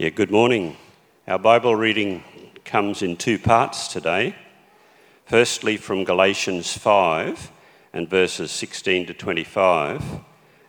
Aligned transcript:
Yeah, 0.00 0.10
good 0.10 0.30
morning. 0.30 0.76
Our 1.26 1.40
Bible 1.40 1.74
reading 1.74 2.22
comes 2.64 3.02
in 3.02 3.16
two 3.16 3.36
parts 3.36 3.88
today. 3.88 4.36
Firstly, 5.26 5.76
from 5.76 6.04
Galatians 6.04 6.72
5 6.78 7.50
and 7.92 8.08
verses 8.08 8.52
16 8.52 9.06
to 9.06 9.14
25, 9.14 10.20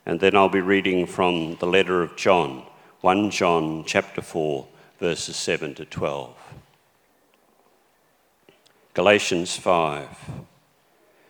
and 0.03 0.19
then 0.19 0.35
I'll 0.35 0.49
be 0.49 0.61
reading 0.61 1.05
from 1.05 1.57
the 1.57 1.67
letter 1.67 2.01
of 2.01 2.15
John, 2.15 2.63
1 3.01 3.29
John 3.29 3.83
chapter 3.85 4.23
4, 4.23 4.67
verses 4.99 5.35
7 5.35 5.75
to 5.75 5.85
12. 5.85 6.35
Galatians 8.95 9.55
5. 9.55 10.07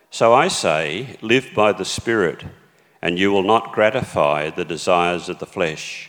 So 0.09 0.33
I 0.33 0.47
say, 0.47 1.17
live 1.21 1.49
by 1.53 1.73
the 1.73 1.83
Spirit, 1.83 2.45
and 3.01 3.19
you 3.19 3.33
will 3.33 3.43
not 3.43 3.73
gratify 3.73 4.51
the 4.51 4.63
desires 4.63 5.27
of 5.27 5.39
the 5.39 5.45
flesh. 5.45 6.08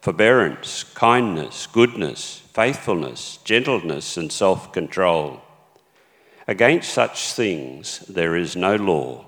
forbearance, 0.00 0.84
kindness, 0.84 1.66
goodness 1.66 2.40
faithfulness, 2.52 3.38
gentleness, 3.44 4.16
and 4.16 4.30
self 4.30 4.72
control. 4.72 5.40
Against 6.48 6.92
such 6.92 7.32
things 7.32 8.00
there 8.00 8.36
is 8.36 8.56
no 8.56 8.76
law. 8.76 9.24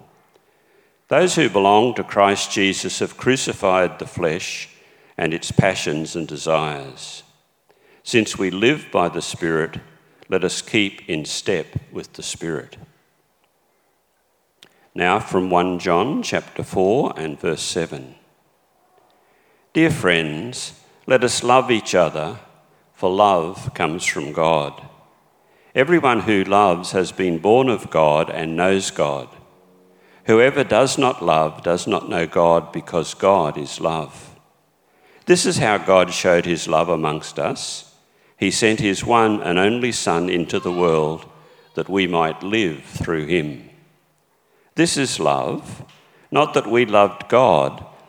Those 1.09 1.37
who 1.37 1.48
belong 1.48 1.95
to 1.95 2.05
Christ 2.05 2.51
Jesus 2.51 2.98
have 2.98 3.17
crucified 3.17 3.98
the 3.98 4.06
flesh 4.06 4.69
and 5.17 5.33
its 5.33 5.53
passions 5.53 6.17
and 6.17 6.27
desires. 6.27 7.23
Since 8.03 8.39
we 8.39 8.51
live 8.51 8.89
by 8.91 9.09
the 9.09 9.23
Spirit, 9.23 9.79
let 10.29 10.42
us 10.42 10.62
keep 10.62 11.09
in 11.09 11.25
step 11.25 11.67
with 11.92 12.14
the 12.14 12.23
Spirit. 12.23 12.77
Now 14.95 15.20
from 15.20 15.48
1 15.48 15.79
John 15.79 16.23
chapter 16.23 16.64
4 16.64 17.14
and 17.17 17.39
verse 17.39 17.62
7. 17.62 18.14
Dear 19.75 19.91
friends, 19.91 20.79
let 21.07 21.24
us 21.24 21.42
love 21.42 21.70
each 21.70 21.95
other 21.95 22.39
for 22.92 23.08
love 23.08 23.73
comes 23.73 24.05
from 24.05 24.35
God. 24.35 24.86
Everyone 25.74 26.20
who 26.20 26.45
loves 26.45 26.92
has 26.92 27.11
been 27.11 27.39
born 27.39 27.70
of 27.70 27.89
God 27.89 28.29
and 28.29 28.55
knows 28.55 28.91
God. 28.91 29.29
Whoever 30.27 30.63
does 30.63 30.98
not 30.98 31.24
love 31.24 31.63
does 31.63 31.86
not 31.86 32.11
know 32.11 32.27
God 32.27 32.70
because 32.70 33.14
God 33.14 33.57
is 33.57 33.80
love. 33.80 34.39
This 35.24 35.47
is 35.47 35.57
how 35.57 35.79
God 35.79 36.13
showed 36.13 36.45
his 36.45 36.68
love 36.68 36.91
amongst 36.91 37.39
us. 37.39 37.95
He 38.36 38.51
sent 38.51 38.79
his 38.79 39.07
one 39.07 39.42
and 39.42 39.58
only 39.58 39.91
Son 39.91 40.29
into 40.29 40.61
the 40.61 40.70
world 40.70 41.24
that 41.77 41.89
we 41.89 42.07
might 42.07 42.42
live 42.42 42.85
through 42.85 43.24
him. 43.24 43.70
This 44.74 44.98
is 44.98 45.18
love, 45.18 45.83
not 46.30 46.52
that 46.52 46.67
we 46.67 46.85
loved 46.85 47.30
God 47.30 47.86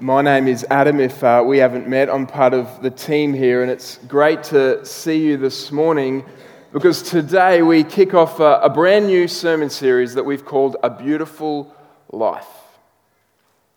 My 0.00 0.22
name 0.22 0.48
is 0.48 0.66
Adam. 0.70 0.98
If 0.98 1.22
uh, 1.22 1.44
we 1.46 1.58
haven't 1.58 1.86
met, 1.88 2.10
I'm 2.10 2.26
part 2.26 2.52
of 2.52 2.82
the 2.82 2.90
team 2.90 3.32
here, 3.32 3.62
and 3.62 3.70
it's 3.70 3.98
great 4.08 4.42
to 4.44 4.84
see 4.84 5.24
you 5.24 5.36
this 5.36 5.70
morning 5.70 6.24
because 6.72 7.00
today 7.00 7.62
we 7.62 7.84
kick 7.84 8.12
off 8.12 8.40
a, 8.40 8.58
a 8.62 8.68
brand 8.68 9.06
new 9.06 9.28
sermon 9.28 9.70
series 9.70 10.14
that 10.14 10.24
we've 10.24 10.44
called 10.44 10.76
A 10.82 10.90
Beautiful 10.90 11.72
Life 12.10 12.48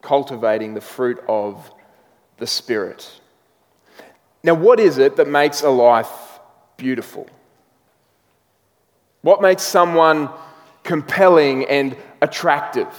Cultivating 0.02 0.74
the 0.74 0.82
Fruit 0.82 1.20
of 1.30 1.72
the 2.38 2.48
Spirit. 2.48 3.22
Now, 4.44 4.56
what 4.56 4.80
is 4.80 4.98
it 4.98 5.18
that 5.18 5.28
makes 5.28 5.62
a 5.62 5.70
life 5.70 6.40
beautiful? 6.78 7.30
What 9.22 9.40
makes 9.40 9.62
someone 9.62 10.30
compelling 10.84 11.66
and 11.66 11.96
attractive? 12.24 12.90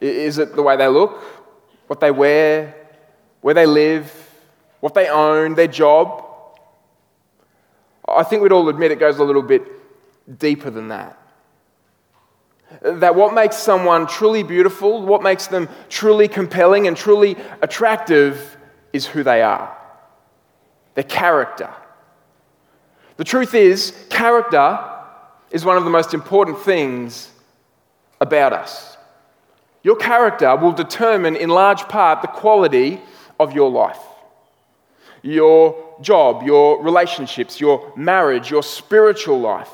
Is 0.00 0.38
it 0.38 0.56
the 0.56 0.62
way 0.64 0.76
they 0.76 0.88
look? 0.88 1.41
What 1.92 2.00
they 2.00 2.10
wear, 2.10 2.74
where 3.42 3.52
they 3.52 3.66
live, 3.66 4.10
what 4.80 4.94
they 4.94 5.10
own, 5.10 5.54
their 5.54 5.66
job. 5.66 6.24
I 8.08 8.22
think 8.22 8.40
we'd 8.40 8.50
all 8.50 8.66
admit 8.70 8.92
it 8.92 8.98
goes 8.98 9.18
a 9.18 9.24
little 9.24 9.42
bit 9.42 9.62
deeper 10.38 10.70
than 10.70 10.88
that. 10.88 11.18
That 12.80 13.14
what 13.14 13.34
makes 13.34 13.56
someone 13.56 14.06
truly 14.06 14.42
beautiful, 14.42 15.02
what 15.02 15.22
makes 15.22 15.48
them 15.48 15.68
truly 15.90 16.28
compelling 16.28 16.86
and 16.86 16.96
truly 16.96 17.36
attractive 17.60 18.56
is 18.94 19.04
who 19.04 19.22
they 19.22 19.42
are, 19.42 19.76
their 20.94 21.04
character. 21.04 21.68
The 23.18 23.24
truth 23.24 23.52
is, 23.52 23.92
character 24.08 24.82
is 25.50 25.62
one 25.62 25.76
of 25.76 25.84
the 25.84 25.90
most 25.90 26.14
important 26.14 26.58
things 26.60 27.30
about 28.18 28.54
us. 28.54 28.96
Your 29.82 29.96
character 29.96 30.54
will 30.56 30.72
determine, 30.72 31.36
in 31.36 31.48
large 31.48 31.82
part, 31.88 32.22
the 32.22 32.28
quality 32.28 33.00
of 33.40 33.52
your 33.52 33.70
life. 33.70 33.98
Your 35.22 35.96
job, 36.00 36.44
your 36.44 36.82
relationships, 36.82 37.60
your 37.60 37.92
marriage, 37.96 38.50
your 38.50 38.62
spiritual 38.62 39.40
life. 39.40 39.70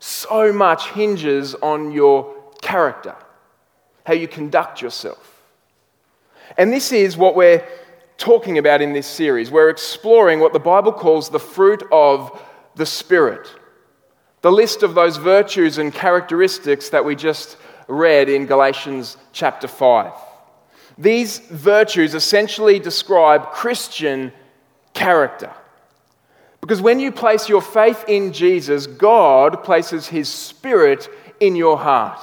So 0.00 0.52
much 0.52 0.90
hinges 0.90 1.54
on 1.56 1.92
your 1.92 2.34
character, 2.62 3.16
how 4.06 4.14
you 4.14 4.28
conduct 4.28 4.80
yourself. 4.80 5.42
And 6.56 6.72
this 6.72 6.92
is 6.92 7.16
what 7.16 7.36
we're 7.36 7.66
talking 8.16 8.58
about 8.58 8.80
in 8.80 8.92
this 8.92 9.06
series. 9.06 9.50
We're 9.50 9.70
exploring 9.70 10.40
what 10.40 10.52
the 10.52 10.58
Bible 10.58 10.92
calls 10.92 11.30
the 11.30 11.38
fruit 11.38 11.82
of 11.92 12.40
the 12.74 12.86
Spirit. 12.86 13.48
The 14.42 14.52
list 14.52 14.82
of 14.82 14.94
those 14.94 15.16
virtues 15.16 15.78
and 15.78 15.92
characteristics 15.92 16.90
that 16.90 17.04
we 17.04 17.16
just 17.16 17.56
read 17.88 18.28
in 18.28 18.46
Galatians 18.46 19.16
chapter 19.32 19.66
5. 19.66 20.12
These 20.98 21.38
virtues 21.38 22.14
essentially 22.14 22.78
describe 22.78 23.52
Christian 23.52 24.32
character. 24.94 25.52
Because 26.60 26.82
when 26.82 27.00
you 27.00 27.12
place 27.12 27.48
your 27.48 27.62
faith 27.62 28.04
in 28.08 28.32
Jesus, 28.32 28.86
God 28.86 29.64
places 29.64 30.08
His 30.08 30.28
Spirit 30.28 31.08
in 31.40 31.56
your 31.56 31.78
heart. 31.78 32.20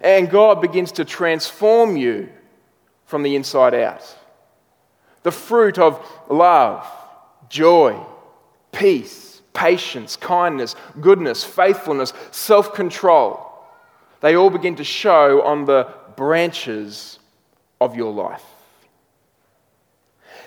And 0.00 0.30
God 0.30 0.62
begins 0.62 0.92
to 0.92 1.04
transform 1.04 1.96
you 1.96 2.28
from 3.04 3.24
the 3.24 3.34
inside 3.34 3.74
out. 3.74 4.16
The 5.24 5.32
fruit 5.32 5.76
of 5.78 6.00
love, 6.30 6.86
joy, 7.48 8.00
peace, 8.70 9.42
patience, 9.52 10.14
kindness, 10.14 10.76
goodness, 11.00 11.42
faithfulness, 11.42 12.12
self 12.30 12.74
control 12.74 13.47
they 14.20 14.36
all 14.36 14.50
begin 14.50 14.76
to 14.76 14.84
show 14.84 15.42
on 15.42 15.64
the 15.64 15.92
branches 16.16 17.18
of 17.80 17.96
your 17.96 18.12
life. 18.12 18.44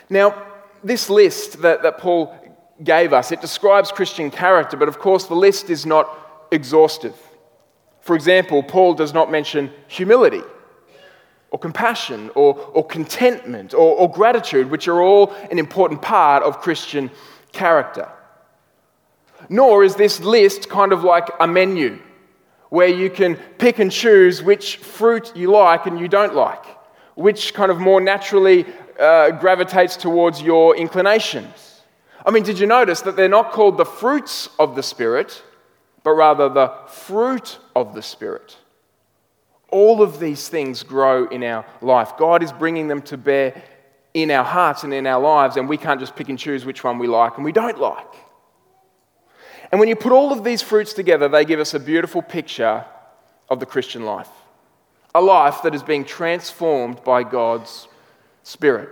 Now, 0.10 0.46
this 0.84 1.10
list 1.10 1.62
that, 1.62 1.84
that 1.84 1.98
Paul 1.98 2.36
gave 2.84 3.14
us. 3.14 3.32
It 3.32 3.42
describes 3.42 3.92
Christian 3.92 4.32
character, 4.32 4.76
but 4.76 4.88
of 4.88 5.00
course, 5.00 5.26
the 5.26 5.36
list 5.36 5.70
is 5.70 5.86
not 5.86 6.08
exhaustive. 6.52 7.16
For 8.02 8.16
example, 8.16 8.64
Paul 8.64 8.94
does 8.96 9.14
not 9.14 9.32
mention 9.32 9.72
humility 9.88 10.42
or 11.52 11.60
compassion 11.60 12.32
or, 12.34 12.56
or 12.74 12.86
contentment 12.86 13.74
or, 13.74 13.96
or 13.96 14.12
gratitude, 14.12 14.72
which 14.72 14.88
are 14.88 15.02
all 15.02 15.34
an 15.52 15.60
important 15.60 16.02
part 16.02 16.44
of 16.44 16.60
Christian 16.60 17.12
character. 17.52 18.10
Nor 19.50 19.84
is 19.84 19.96
this 19.96 20.20
list 20.20 20.70
kind 20.70 20.92
of 20.92 21.04
like 21.04 21.30
a 21.40 21.48
menu 21.48 22.02
where 22.72 22.88
you 22.88 23.10
can 23.10 23.36
pick 23.58 23.80
and 23.80 23.92
choose 23.92 24.42
which 24.42 24.78
fruit 24.78 25.36
you 25.36 25.52
like 25.52 25.88
and 25.88 26.00
you 26.00 26.08
don't 26.08 26.34
like, 26.34 26.66
which 27.16 27.54
kind 27.54 27.70
of 27.70 27.80
more 27.80 28.00
naturally 28.00 28.66
uh, 28.98 29.30
gravitates 29.32 29.98
towards 29.98 30.42
your 30.42 30.78
inclinations. 30.78 31.82
I 32.26 32.32
mean, 32.32 32.44
did 32.44 32.58
you 32.58 32.68
notice 32.68 33.02
that 33.02 33.18
they're 33.18 33.28
not 33.28 33.52
called 33.52 33.78
the 33.78 33.84
fruits 33.84 34.48
of 34.58 34.78
the 34.78 34.84
Spirit, 34.84 35.44
but 36.04 36.12
rather 36.12 36.48
the 36.48 36.72
fruit 36.88 37.60
of 37.76 37.94
the 37.94 38.02
Spirit? 38.02 38.56
All 39.70 40.02
of 40.02 40.22
these 40.22 40.48
things 40.48 40.82
grow 40.82 41.28
in 41.28 41.44
our 41.44 41.66
life. 41.82 42.14
God 42.18 42.42
is 42.42 42.54
bringing 42.54 42.88
them 42.88 43.02
to 43.02 43.18
bear 43.18 43.62
in 44.14 44.32
our 44.32 44.46
hearts 44.46 44.86
and 44.86 44.94
in 44.94 45.08
our 45.08 45.22
lives, 45.22 45.58
and 45.58 45.68
we 45.68 45.76
can't 45.76 46.00
just 46.00 46.16
pick 46.16 46.30
and 46.30 46.40
choose 46.40 46.64
which 46.64 46.86
one 46.86 47.00
we 47.00 47.08
like 47.08 47.36
and 47.36 47.44
we 47.44 47.52
don't 47.52 47.80
like. 47.82 48.14
And 49.72 49.80
when 49.80 49.88
you 49.90 49.96
put 49.96 50.12
all 50.12 50.34
of 50.34 50.44
these 50.44 50.62
fruits 50.62 50.94
together, 50.94 51.30
they 51.30 51.46
give 51.46 51.60
us 51.60 51.74
a 51.74 51.80
beautiful 51.80 52.22
picture 52.22 52.86
of 53.50 53.60
the 53.60 53.66
Christian 53.66 54.06
life 54.06 54.30
a 55.14 55.22
life 55.22 55.64
that 55.64 55.76
is 55.76 55.84
being 55.84 56.06
transformed 56.06 57.04
by 57.04 57.22
God's 57.22 57.90
Spirit. 58.44 58.90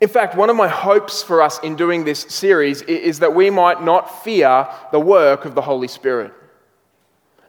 In 0.00 0.08
fact, 0.08 0.36
one 0.36 0.48
of 0.48 0.56
my 0.56 0.68
hopes 0.68 1.22
for 1.22 1.42
us 1.42 1.58
in 1.60 1.76
doing 1.76 2.04
this 2.04 2.20
series 2.20 2.82
is 2.82 3.18
that 3.18 3.34
we 3.34 3.50
might 3.50 3.82
not 3.82 4.24
fear 4.24 4.66
the 4.92 5.00
work 5.00 5.44
of 5.44 5.54
the 5.54 5.60
Holy 5.60 5.88
Spirit, 5.88 6.32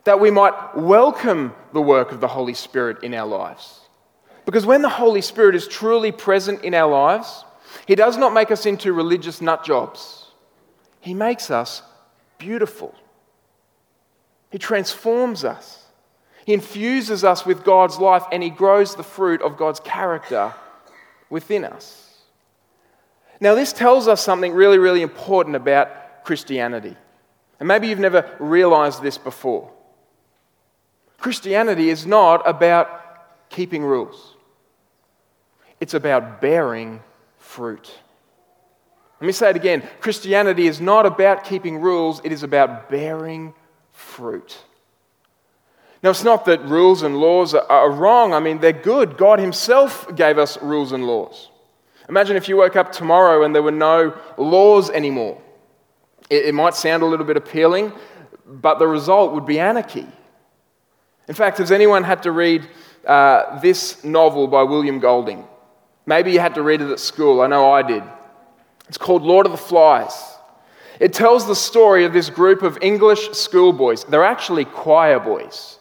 that 0.04 0.20
we 0.20 0.32
might 0.32 0.76
welcome 0.76 1.54
the 1.74 1.82
work 1.82 2.12
of 2.12 2.20
the 2.20 2.28
Holy 2.28 2.56
Spirit 2.56 3.04
in 3.04 3.14
our 3.14 3.28
lives. 3.28 3.82
Because 4.46 4.66
when 4.66 4.82
the 4.82 4.90
Holy 4.90 5.22
Spirit 5.22 5.56
is 5.56 5.68
truly 5.68 6.12
present 6.12 6.64
in 6.64 6.74
our 6.74 6.92
lives, 6.92 7.46
He 7.86 7.96
does 7.96 8.18
not 8.18 8.34
make 8.34 8.52
us 8.52 8.66
into 8.66 8.94
religious 8.94 9.42
nut 9.42 9.64
jobs. 9.64 10.26
He 11.00 11.14
makes 11.14 11.52
us 11.52 11.84
beautiful. 12.40 12.96
He 14.50 14.58
transforms 14.58 15.44
us. 15.44 15.86
He 16.46 16.54
infuses 16.54 17.24
us 17.24 17.46
with 17.46 17.64
God's 17.64 18.00
life 18.00 18.24
and 18.32 18.42
He 18.42 18.50
grows 18.50 18.96
the 18.96 19.04
fruit 19.04 19.44
of 19.44 19.58
God's 19.58 19.80
character 19.80 20.56
within 21.30 21.64
us. 21.64 22.08
Now, 23.40 23.54
this 23.54 23.72
tells 23.72 24.08
us 24.08 24.22
something 24.22 24.52
really, 24.52 24.80
really 24.80 25.04
important 25.04 25.56
about 25.56 26.26
Christianity. 26.26 26.98
And 27.60 27.68
maybe 27.68 27.88
you've 27.88 28.00
never 28.00 28.30
realized 28.40 29.02
this 29.02 29.18
before. 29.18 29.72
Christianity 31.20 31.90
is 31.90 32.06
not 32.06 32.48
about 32.48 33.50
keeping 33.50 33.84
rules, 33.84 34.36
it's 35.80 35.94
about 35.94 36.42
bearing 36.42 37.02
fruit. 37.38 37.92
Let 39.20 39.26
me 39.28 39.34
say 39.34 39.50
it 39.50 39.56
again 39.56 39.88
Christianity 40.00 40.68
is 40.68 40.80
not 40.80 41.06
about 41.06 41.44
keeping 41.44 41.80
rules, 41.80 42.22
it 42.24 42.32
is 42.32 42.44
about 42.44 42.90
bearing 42.90 43.54
fruit. 43.92 44.58
Now, 46.02 46.12
it's 46.12 46.24
not 46.24 46.46
that 46.46 46.64
rules 46.64 47.04
and 47.04 47.18
laws 47.18 47.54
are 47.54 47.92
wrong. 47.92 48.34
I 48.34 48.40
mean, 48.40 48.60
they're 48.60 48.72
good. 48.72 49.18
God 49.18 49.40
Himself 49.40 50.16
gave 50.16 50.38
us 50.38 50.62
rules 50.62 50.94
and 50.94 51.06
laws. 51.06 51.50
Imagine 52.08 52.38
if 52.38 52.48
you 52.48 52.56
woke 52.56 52.78
up 52.78 52.92
tomorrow 52.92 53.44
and 53.44 53.54
there 53.54 53.62
were 53.62 53.72
no 53.72 54.18
laws 54.38 54.90
anymore. 54.90 55.42
It, 56.30 56.54
might 56.54 56.76
sound 56.76 57.04
a 57.04 57.06
little 57.06 57.26
bit 57.26 57.38
appealing, 57.38 57.92
but 58.46 58.80
the 58.80 58.88
result 58.88 59.34
would 59.34 59.46
be 59.46 59.60
anarchy. 59.60 60.08
In 61.28 61.34
fact, 61.36 61.58
has 61.58 61.72
anyone 61.72 62.04
had 62.04 62.24
to 62.24 62.32
read 62.32 62.68
uh, 63.06 63.60
this 63.60 64.04
novel 64.04 64.48
by 64.48 64.64
William 64.64 65.00
Golding? 65.00 65.46
Maybe 66.06 66.32
you 66.32 66.40
had 66.40 66.56
to 66.56 66.62
read 66.62 66.82
it 66.82 66.90
at 66.92 67.00
school. 67.00 67.42
I 67.42 67.48
know 67.48 67.72
I 67.72 67.82
did. 67.82 68.04
It's 68.90 68.98
called 68.98 69.22
Lord 69.22 69.46
of 69.46 69.52
the 69.52 69.58
Flies. 69.58 70.36
It 71.00 71.14
tells 71.14 71.48
the 71.48 71.56
story 71.56 72.04
of 72.04 72.12
this 72.12 72.30
group 72.30 72.62
of 72.62 72.78
English 72.82 73.32
schoolboys. 73.32 74.04
They're 74.04 74.26
actually 74.26 74.66
choir 74.66 75.20
boys. 75.20 75.78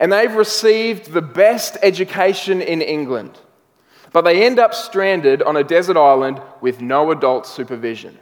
And 0.00 0.12
they've 0.12 0.34
received 0.34 1.12
the 1.12 1.22
best 1.22 1.76
education 1.82 2.60
in 2.60 2.82
England. 2.82 3.38
But 4.12 4.22
they 4.22 4.44
end 4.44 4.58
up 4.58 4.74
stranded 4.74 5.42
on 5.42 5.56
a 5.56 5.62
desert 5.62 5.96
island 5.96 6.40
with 6.60 6.80
no 6.80 7.10
adult 7.10 7.46
supervision. 7.46 8.18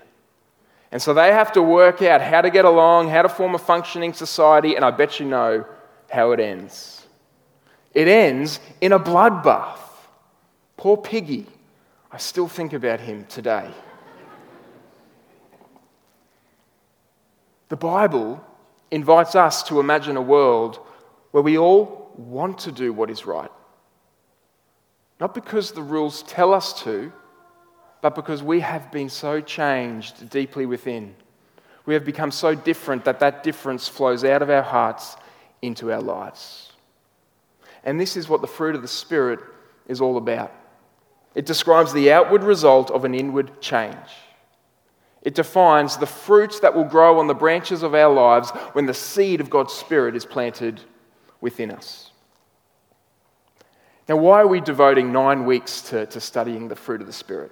And 0.91 1.01
so 1.01 1.15
they 1.15 1.33
have 1.33 1.53
to 1.53 1.63
work 1.63 2.03
out 2.03 2.21
how 2.21 2.41
to 2.41 2.51
get 2.51 2.65
along, 2.65 3.09
how 3.09 3.23
to 3.23 3.29
form 3.29 3.55
a 3.55 3.59
functioning 3.59 4.13
society, 4.13 4.75
and 4.75 4.85
I 4.85 4.91
bet 4.91 5.21
you 5.21 5.27
know 5.27 5.65
how 6.11 6.33
it 6.33 6.41
ends. 6.41 7.07
It 7.95 8.09
ends 8.09 8.61
in 8.81 8.93
a 8.93 9.01
bloodbath. 9.01 9.79
Poor 10.77 10.97
Piggy. 10.97 11.47
I 12.11 12.19
still 12.19 12.49
think 12.49 12.73
about 12.73 13.01
him 13.01 13.27
today. 13.27 13.71
The 17.69 17.77
Bible 17.77 18.45
invites 18.91 19.35
us 19.35 19.63
to 19.65 19.81
imagine 19.81 20.17
a 20.17 20.23
world 20.23 20.79
where 21.33 21.43
we 21.43 21.59
all 21.59 22.13
want 22.17 22.59
to 22.61 22.73
do 22.73 22.93
what 22.93 23.11
is 23.11 23.27
right. 23.27 23.51
Not 25.19 25.35
because 25.35 25.73
the 25.73 25.83
rules 25.83 26.23
tell 26.23 26.53
us 26.53 26.83
to, 26.85 27.13
but 28.03 28.15
because 28.15 28.43
we 28.43 28.61
have 28.61 28.93
been 28.93 29.09
so 29.09 29.41
changed 29.41 30.31
deeply 30.31 30.67
within. 30.67 31.15
We 31.87 31.95
have 31.95 32.05
become 32.05 32.31
so 32.31 32.55
different 32.55 33.05
that 33.05 33.21
that 33.21 33.43
difference 33.43 33.89
flows 33.89 34.25
out 34.25 34.43
of 34.43 34.51
our 34.51 34.63
hearts 34.63 35.17
into 35.63 35.93
our 35.93 36.03
lives. 36.03 36.73
And 37.85 38.01
this 38.01 38.17
is 38.17 38.29
what 38.29 38.41
the 38.41 38.47
fruit 38.47 38.75
of 38.75 38.83
the 38.83 38.89
Spirit 38.89 39.41
is 39.87 40.01
all 40.01 40.17
about. 40.17 40.53
It 41.35 41.47
describes 41.47 41.93
the 41.93 42.13
outward 42.13 42.43
result 42.43 42.91
of 42.91 43.05
an 43.05 43.15
inward 43.15 43.61
change. 43.61 43.97
It 45.27 45.35
defines 45.35 45.97
the 45.97 46.07
fruits 46.07 46.61
that 46.61 46.77
will 46.77 46.85
grow 46.85 47.19
on 47.19 47.27
the 47.27 47.35
branches 47.35 47.83
of 47.83 47.97
our 47.97 48.15
lives 48.15 48.51
when 48.75 48.87
the 48.87 48.95
seed 48.95 49.41
of 49.41 49.51
God's 49.51 49.73
Spirit 49.73 50.15
is 50.15 50.25
planted 50.25 50.81
within 51.41 51.73
us. 51.73 52.13
Now, 54.09 54.19
why 54.19 54.43
are 54.43 54.47
we 54.47 54.61
devoting 54.61 55.11
nine 55.11 55.45
weeks 55.45 55.83
to, 55.91 56.07
to 56.07 56.21
studying 56.21 56.69
the 56.69 56.77
fruit 56.77 57.01
of 57.01 57.09
the 57.09 57.13
Spirit? 57.13 57.51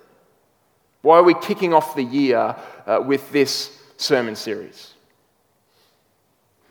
Why 1.02 1.16
are 1.16 1.24
we 1.24 1.34
kicking 1.34 1.74
off 1.74 1.96
the 1.96 2.04
year 2.04 2.54
uh, 2.86 3.02
with 3.04 3.32
this 3.32 3.76
sermon 3.96 4.36
series? 4.36 4.94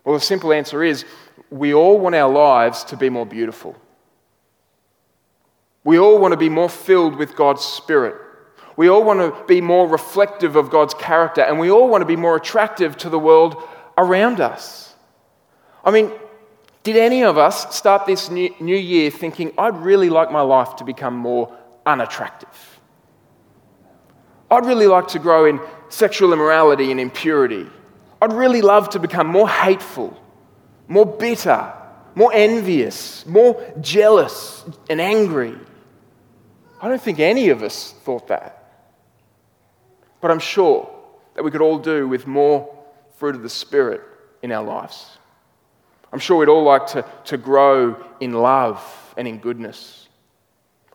Well, 0.05 0.15
the 0.15 0.21
simple 0.21 0.53
answer 0.53 0.85
is 0.85 1.03
we 1.49 1.73
all 1.73 1.99
want 1.99 2.15
our 2.15 2.31
lives 2.31 2.85
to 2.85 2.95
be 2.95 3.09
more 3.09 3.25
beautiful. 3.25 3.75
We 5.83 5.99
all 5.99 6.17
want 6.17 6.31
to 6.31 6.37
be 6.37 6.47
more 6.47 6.69
filled 6.69 7.17
with 7.17 7.35
God's 7.35 7.65
Spirit. 7.65 8.22
We 8.75 8.89
all 8.89 9.03
want 9.03 9.19
to 9.19 9.45
be 9.45 9.61
more 9.61 9.87
reflective 9.87 10.55
of 10.55 10.69
God's 10.69 10.93
character, 10.93 11.41
and 11.41 11.59
we 11.59 11.69
all 11.69 11.89
want 11.89 12.01
to 12.01 12.05
be 12.05 12.15
more 12.15 12.35
attractive 12.35 12.97
to 12.97 13.09
the 13.09 13.19
world 13.19 13.61
around 13.97 14.39
us. 14.39 14.95
I 15.83 15.91
mean, 15.91 16.11
did 16.83 16.97
any 16.97 17.23
of 17.23 17.37
us 17.37 17.75
start 17.75 18.05
this 18.05 18.29
new, 18.29 18.75
year 18.75 19.09
thinking, 19.09 19.53
I'd 19.57 19.77
really 19.77 20.09
like 20.09 20.31
my 20.31 20.41
life 20.41 20.75
to 20.77 20.83
become 20.83 21.15
more 21.15 21.55
unattractive? 21.85 22.49
I'd 24.51 24.65
really 24.65 24.87
like 24.87 25.07
to 25.09 25.19
grow 25.19 25.45
in 25.45 25.59
sexual 25.89 26.33
immorality 26.33 26.91
and 26.91 26.99
impurity. 26.99 27.67
I'd 28.21 28.33
really 28.33 28.61
love 28.61 28.89
to 28.91 28.99
become 28.99 29.27
more 29.27 29.47
hateful, 29.49 30.17
more 30.87 31.05
bitter, 31.05 31.71
more 32.15 32.31
envious, 32.33 33.25
more 33.25 33.61
jealous 33.81 34.63
and 34.89 34.99
angry. 34.99 35.55
I 36.81 36.89
don't 36.89 37.01
think 37.01 37.19
any 37.19 37.49
of 37.49 37.63
us 37.63 37.93
thought 38.03 38.27
that. 38.27 38.52
But 40.23 40.31
I'm 40.31 40.39
sure 40.39 40.89
that 41.33 41.43
we 41.43 41.51
could 41.51 41.59
all 41.59 41.77
do 41.77 42.07
with 42.07 42.27
more 42.27 42.73
fruit 43.17 43.35
of 43.35 43.41
the 43.41 43.49
Spirit 43.49 43.99
in 44.41 44.53
our 44.53 44.63
lives. 44.63 45.17
I'm 46.13 46.19
sure 46.19 46.37
we'd 46.37 46.47
all 46.47 46.63
like 46.63 46.87
to, 46.87 47.03
to 47.25 47.35
grow 47.35 48.01
in 48.21 48.31
love 48.31 48.81
and 49.17 49.27
in 49.27 49.39
goodness. 49.39 50.07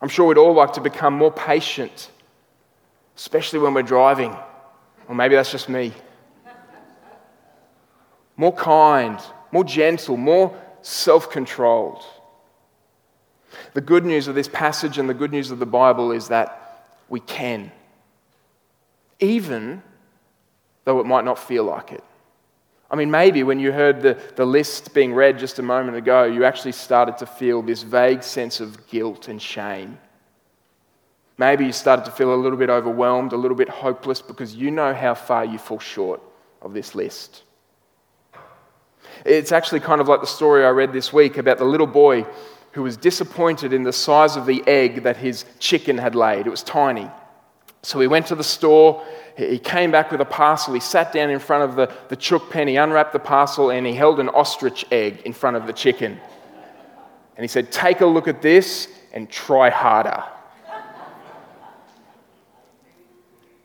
I'm 0.00 0.08
sure 0.08 0.26
we'd 0.26 0.38
all 0.38 0.54
like 0.54 0.72
to 0.72 0.80
become 0.80 1.12
more 1.12 1.30
patient, 1.30 2.10
especially 3.18 3.58
when 3.58 3.74
we're 3.74 3.82
driving. 3.82 4.34
Or 5.08 5.14
maybe 5.14 5.34
that's 5.34 5.52
just 5.52 5.68
me. 5.68 5.92
More 8.38 8.54
kind, 8.54 9.20
more 9.52 9.64
gentle, 9.64 10.16
more 10.16 10.58
self 10.80 11.30
controlled. 11.30 12.02
The 13.74 13.82
good 13.82 14.06
news 14.06 14.26
of 14.26 14.34
this 14.34 14.48
passage 14.48 14.96
and 14.96 15.06
the 15.06 15.12
good 15.12 15.32
news 15.32 15.50
of 15.50 15.58
the 15.58 15.66
Bible 15.66 16.12
is 16.12 16.28
that 16.28 16.86
we 17.10 17.20
can 17.20 17.72
even 19.20 19.82
though 20.84 21.00
it 21.00 21.06
might 21.06 21.24
not 21.24 21.38
feel 21.38 21.64
like 21.64 21.92
it. 21.92 22.04
I 22.90 22.96
mean, 22.96 23.10
maybe 23.10 23.42
when 23.42 23.60
you 23.60 23.72
heard 23.72 24.00
the, 24.00 24.18
the 24.36 24.46
list 24.46 24.94
being 24.94 25.12
read 25.12 25.38
just 25.38 25.58
a 25.58 25.62
moment 25.62 25.96
ago, 25.98 26.24
you 26.24 26.44
actually 26.44 26.72
started 26.72 27.18
to 27.18 27.26
feel 27.26 27.60
this 27.60 27.82
vague 27.82 28.22
sense 28.22 28.60
of 28.60 28.86
guilt 28.86 29.28
and 29.28 29.40
shame. 29.40 29.98
Maybe 31.36 31.66
you 31.66 31.72
started 31.72 32.06
to 32.06 32.10
feel 32.10 32.34
a 32.34 32.36
little 32.36 32.58
bit 32.58 32.70
overwhelmed, 32.70 33.32
a 33.32 33.36
little 33.36 33.56
bit 33.56 33.68
hopeless 33.68 34.22
because 34.22 34.54
you 34.54 34.70
know 34.70 34.94
how 34.94 35.14
far 35.14 35.44
you 35.44 35.58
fall 35.58 35.78
short 35.78 36.20
of 36.62 36.72
this 36.72 36.94
list. 36.94 37.42
It's 39.24 39.52
actually 39.52 39.80
kind 39.80 40.00
of 40.00 40.08
like 40.08 40.20
the 40.20 40.26
story 40.26 40.64
I 40.64 40.70
read 40.70 40.92
this 40.92 41.12
week 41.12 41.36
about 41.36 41.58
the 41.58 41.64
little 41.64 41.86
boy 41.86 42.26
who 42.72 42.82
was 42.82 42.96
disappointed 42.96 43.72
in 43.72 43.82
the 43.82 43.92
size 43.92 44.36
of 44.36 44.46
the 44.46 44.62
egg 44.66 45.02
that 45.02 45.16
his 45.16 45.44
chicken 45.58 45.98
had 45.98 46.14
laid. 46.14 46.46
It 46.46 46.50
was 46.50 46.62
tiny. 46.62 47.10
So 47.82 48.00
he 48.00 48.06
went 48.06 48.26
to 48.26 48.34
the 48.34 48.44
store, 48.44 49.04
he 49.36 49.58
came 49.58 49.90
back 49.90 50.10
with 50.10 50.20
a 50.20 50.24
parcel, 50.24 50.74
he 50.74 50.80
sat 50.80 51.12
down 51.12 51.30
in 51.30 51.38
front 51.38 51.62
of 51.70 51.76
the, 51.76 51.94
the 52.08 52.16
chook 52.16 52.50
pen, 52.50 52.66
he 52.66 52.76
unwrapped 52.76 53.12
the 53.12 53.20
parcel, 53.20 53.70
and 53.70 53.86
he 53.86 53.94
held 53.94 54.18
an 54.18 54.28
ostrich 54.30 54.84
egg 54.90 55.22
in 55.24 55.32
front 55.32 55.56
of 55.56 55.66
the 55.66 55.72
chicken. 55.72 56.18
And 57.36 57.44
he 57.44 57.48
said, 57.48 57.70
Take 57.70 58.00
a 58.00 58.06
look 58.06 58.26
at 58.26 58.42
this 58.42 58.88
and 59.12 59.30
try 59.30 59.70
harder. 59.70 60.24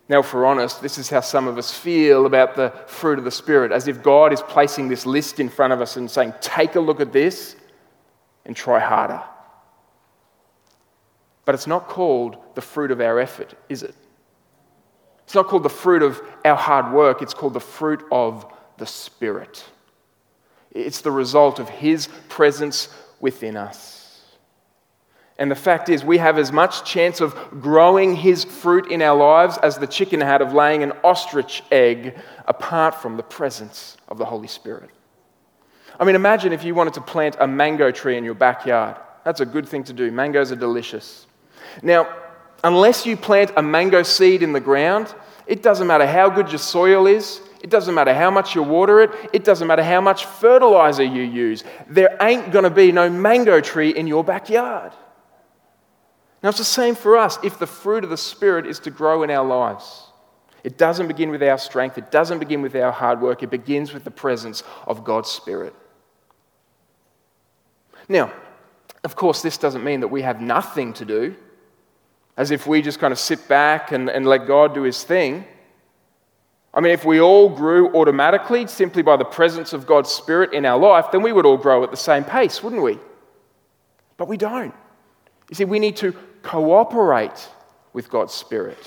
Now, 0.10 0.20
if 0.20 0.32
we're 0.34 0.46
honest, 0.46 0.82
this 0.82 0.98
is 1.00 1.10
how 1.10 1.22
some 1.22 1.48
of 1.48 1.58
us 1.58 1.72
feel 1.72 2.28
about 2.28 2.56
the 2.56 2.72
fruit 2.88 3.18
of 3.18 3.26
the 3.26 3.32
Spirit, 3.32 3.72
as 3.72 3.88
if 3.88 4.04
God 4.04 4.32
is 4.32 4.42
placing 4.44 4.90
this 4.90 5.06
list 5.06 5.40
in 5.40 5.50
front 5.50 5.74
of 5.74 5.82
us 5.82 5.98
and 5.98 6.12
saying, 6.12 6.34
Take 6.40 6.76
a 6.76 6.80
look 6.80 7.00
at 7.00 7.12
this 7.12 7.56
and 8.46 8.56
try 8.56 8.80
harder. 8.80 9.24
But 11.46 11.56
it's 11.56 11.68
not 11.68 11.88
called 11.88 12.38
the 12.56 12.62
fruit 12.62 12.92
of 12.92 13.02
our 13.02 13.20
effort, 13.20 13.54
is 13.70 13.84
it? 13.84 13.96
It's 15.26 15.36
not 15.36 15.48
called 15.48 15.64
the 15.64 15.70
fruit 15.70 16.04
of 16.04 16.22
our 16.46 16.56
hard 16.56 16.94
work, 16.94 17.22
it's 17.22 17.34
called 17.34 17.54
the 17.54 17.60
fruit 17.60 18.04
of 18.12 18.46
the 18.78 18.86
Spirit. 18.86 19.64
It's 20.72 21.02
the 21.02 21.12
result 21.12 21.60
of 21.60 21.70
His 21.70 22.08
presence 22.30 22.90
within 23.20 23.56
us. 23.56 24.04
And 25.40 25.50
the 25.50 25.56
fact 25.56 25.90
is, 25.90 26.04
we 26.04 26.20
have 26.20 26.38
as 26.38 26.52
much 26.52 26.84
chance 26.84 27.20
of 27.20 27.36
growing 27.60 28.16
his 28.16 28.44
fruit 28.44 28.92
in 28.92 29.02
our 29.02 29.18
lives 29.18 29.58
as 29.58 29.78
the 29.78 29.88
chicken 29.88 30.22
had 30.22 30.42
of 30.42 30.54
laying 30.54 30.84
an 30.84 30.92
ostrich 31.04 31.64
egg 31.72 32.16
apart 32.46 32.96
from 33.02 33.18
the 33.18 33.24
presence 33.24 33.98
of 34.08 34.20
the 34.20 34.26
Holy 34.26 34.48
Spirit. 34.48 34.92
I 36.00 36.06
mean, 36.06 36.16
imagine 36.16 36.54
if 36.54 36.64
you 36.64 36.76
wanted 36.76 36.94
to 36.96 37.02
plant 37.02 37.38
a 37.40 37.48
mango 37.48 37.92
tree 37.92 38.16
in 38.16 38.24
your 38.24 38.36
backyard. 38.36 38.98
That's 39.26 39.40
a 39.40 39.46
good 39.46 39.68
thing 39.68 39.84
to 39.86 39.94
do. 39.94 40.12
Mangoes 40.12 40.52
are 40.52 40.56
delicious. 40.56 41.26
Now, 41.82 42.14
unless 42.64 43.06
you 43.06 43.18
plant 43.18 43.52
a 43.58 43.62
mango 43.62 44.04
seed 44.04 44.44
in 44.44 44.54
the 44.54 44.60
ground, 44.60 45.14
it 45.48 45.64
doesn't 45.64 45.88
matter 45.88 46.08
how 46.08 46.30
good 46.30 46.50
your 46.50 46.60
soil 46.60 47.08
is, 47.08 47.42
it 47.62 47.70
doesn't 47.70 47.96
matter 47.96 48.14
how 48.14 48.30
much 48.30 48.56
you 48.56 48.64
water 48.64 49.02
it, 49.02 49.12
it 49.32 49.44
doesn't 49.44 49.68
matter 49.68 49.84
how 49.84 50.02
much 50.02 50.26
fertilizer 50.26 51.04
you 51.04 51.24
use. 51.24 51.64
There 51.88 52.16
ain't 52.22 52.52
going 52.52 52.64
to 52.64 52.70
be 52.70 52.92
no 52.92 53.10
mango 53.10 53.62
tree 53.62 53.90
in 53.90 54.06
your 54.08 54.24
backyard. 54.24 54.92
Now, 56.42 56.50
it's 56.50 56.58
the 56.58 56.66
same 56.66 56.96
for 56.96 57.18
us 57.18 57.40
if 57.42 57.58
the 57.58 57.68
fruit 57.68 58.04
of 58.04 58.10
the 58.10 58.18
Spirit 58.18 58.68
is 58.68 58.80
to 58.80 58.92
grow 58.92 59.24
in 59.24 59.32
our 59.32 59.46
lives. 59.46 60.08
It 60.64 60.78
doesn't 60.78 61.08
begin 61.08 61.30
with 61.30 61.42
our 61.42 61.58
strength, 61.58 61.98
it 61.98 62.12
doesn't 62.12 62.40
begin 62.40 62.62
with 62.62 62.76
our 62.76 62.92
hard 62.92 63.22
work, 63.22 63.44
it 63.44 63.50
begins 63.50 63.94
with 63.94 64.04
the 64.04 64.12
presence 64.12 64.64
of 64.86 65.04
God's 65.04 65.30
Spirit. 65.30 65.74
Now, 68.10 68.32
of 69.04 69.16
course, 69.16 69.42
this 69.42 69.58
doesn't 69.58 69.84
mean 69.84 70.02
that 70.02 70.08
we 70.10 70.22
have 70.22 70.42
nothing 70.42 70.94
to 70.94 71.06
do, 71.06 71.36
as 72.38 72.52
if 72.52 72.66
we 72.66 72.82
just 72.82 73.00
kind 73.00 73.12
of 73.12 73.20
sit 73.20 73.48
back 73.48 73.92
and, 73.92 74.10
and 74.10 74.26
let 74.26 74.48
God 74.48 74.74
do 74.74 74.82
his 74.84 75.04
thing. 75.04 75.46
I 76.74 76.82
mean, 76.82 76.92
if 76.92 77.06
we 77.06 77.22
all 77.22 77.50
grew 77.50 77.94
automatically 77.96 78.66
simply 78.66 79.04
by 79.04 79.16
the 79.16 79.26
presence 79.26 79.74
of 79.74 79.86
God's 79.86 80.10
Spirit 80.10 80.54
in 80.54 80.66
our 80.66 80.80
life, 80.80 81.06
then 81.12 81.22
we 81.22 81.32
would 81.32 81.46
all 81.46 81.58
grow 81.58 81.84
at 81.84 81.92
the 81.92 81.98
same 81.98 82.24
pace, 82.24 82.64
wouldn't 82.64 82.82
we? 82.82 82.98
But 84.18 84.28
we 84.28 84.38
don't. 84.38 84.74
You 85.50 85.56
see, 85.56 85.66
we 85.66 85.78
need 85.78 85.96
to 85.98 86.14
cooperate 86.42 87.50
with 87.94 88.10
God's 88.10 88.34
Spirit. 88.34 88.80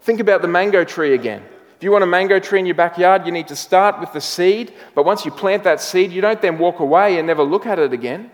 Think 0.00 0.20
about 0.20 0.40
the 0.40 0.48
mango 0.48 0.84
tree 0.84 1.14
again. 1.14 1.42
If 1.76 1.82
you 1.82 1.90
want 1.90 2.04
a 2.04 2.06
mango 2.06 2.38
tree 2.38 2.60
in 2.60 2.66
your 2.66 2.74
backyard, 2.74 3.26
you 3.26 3.32
need 3.32 3.48
to 3.48 3.56
start 3.56 4.00
with 4.00 4.12
the 4.12 4.20
seed, 4.20 4.72
but 4.94 5.04
once 5.04 5.26
you 5.26 5.30
plant 5.30 5.64
that 5.64 5.80
seed, 5.80 6.12
you 6.12 6.22
don't 6.22 6.40
then 6.40 6.56
walk 6.56 6.80
away 6.80 7.18
and 7.18 7.26
never 7.26 7.42
look 7.42 7.66
at 7.66 7.78
it 7.78 7.92
again. 7.92 8.30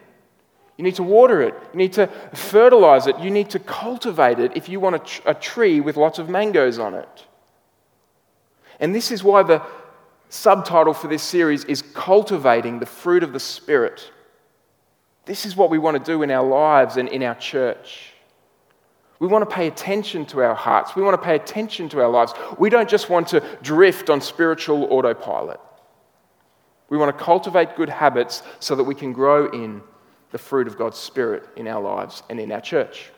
You 0.81 0.85
need 0.85 0.95
to 0.95 1.03
water 1.03 1.43
it, 1.43 1.53
you 1.75 1.77
need 1.77 1.93
to 1.93 2.07
fertilize 2.33 3.07
it, 3.07 3.19
you 3.19 3.31
need 3.31 3.51
to 3.51 3.59
cultivate 3.59 4.39
it 4.39 4.57
if 4.57 4.67
you 4.67 4.81
want 4.81 4.97
a, 4.97 4.99
tr- 5.01 5.21
a 5.27 5.35
tree 5.35 5.79
with 5.79 5.99
lots 5.99 6.19
of 6.19 6.31
mangoes 6.31 6.79
on 6.79 6.95
it. 6.95 7.27
And 8.81 8.95
this 8.95 9.11
is 9.11 9.23
why 9.23 9.43
the 9.43 9.61
subtitle 10.31 10.95
for 10.95 11.07
this 11.07 11.23
series 11.23 11.65
is 11.65 11.83
Cultivating 11.83 12.79
the 12.79 12.87
Fruit 12.87 13.23
of 13.23 13.35
the 13.35 13.41
Spirit. 13.41 14.11
This 15.27 15.45
is 15.45 15.55
what 15.55 15.69
we 15.69 15.77
want 15.77 16.03
to 16.03 16.13
do 16.13 16.23
in 16.23 16.31
our 16.31 16.49
lives 16.49 16.97
and 16.97 17.11
in 17.11 17.23
our 17.25 17.35
church. 17.35 18.15
We 19.19 19.29
want 19.29 19.47
to 19.47 19.55
pay 19.55 19.67
attention 19.67 20.25
to 20.29 20.41
our 20.41 20.55
hearts. 20.55 20.97
We 20.97 21.03
want 21.03 21.13
to 21.21 21.23
pay 21.23 21.37
attention 21.37 21.91
to 21.91 22.01
our 22.01 22.09
lives. 22.09 22.33
We 22.59 22.71
don't 22.71 22.89
just 22.89 23.11
want 23.11 23.29
to 23.29 23.43
drift 23.61 24.09
on 24.09 24.23
spiritual 24.23 24.85
autopilot. 24.85 25.61
We 26.89 26.97
want 26.97 27.15
to 27.15 27.23
cultivate 27.23 27.77
good 27.77 27.91
habits 27.91 28.43
so 28.61 28.75
that 28.77 28.85
we 28.85 28.95
can 28.95 29.13
grow 29.13 29.51
in 29.51 29.83
the 30.31 30.39
fruit 30.39 30.67
of 30.67 30.79
God's 30.79 30.99
Spirit 30.99 31.45
in 31.57 31.67
our 31.67 31.81
lives 31.81 32.23
and 32.29 32.39
in 32.39 32.53
our 32.53 32.61
church. 32.61 33.11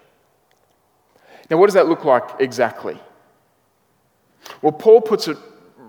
Now, 1.50 1.58
what 1.58 1.66
does 1.66 1.74
that 1.74 1.88
look 1.88 2.04
like 2.04 2.40
exactly? 2.40 2.98
Well, 4.60 4.72
Paul 4.72 5.00
puts 5.00 5.28
it 5.28 5.36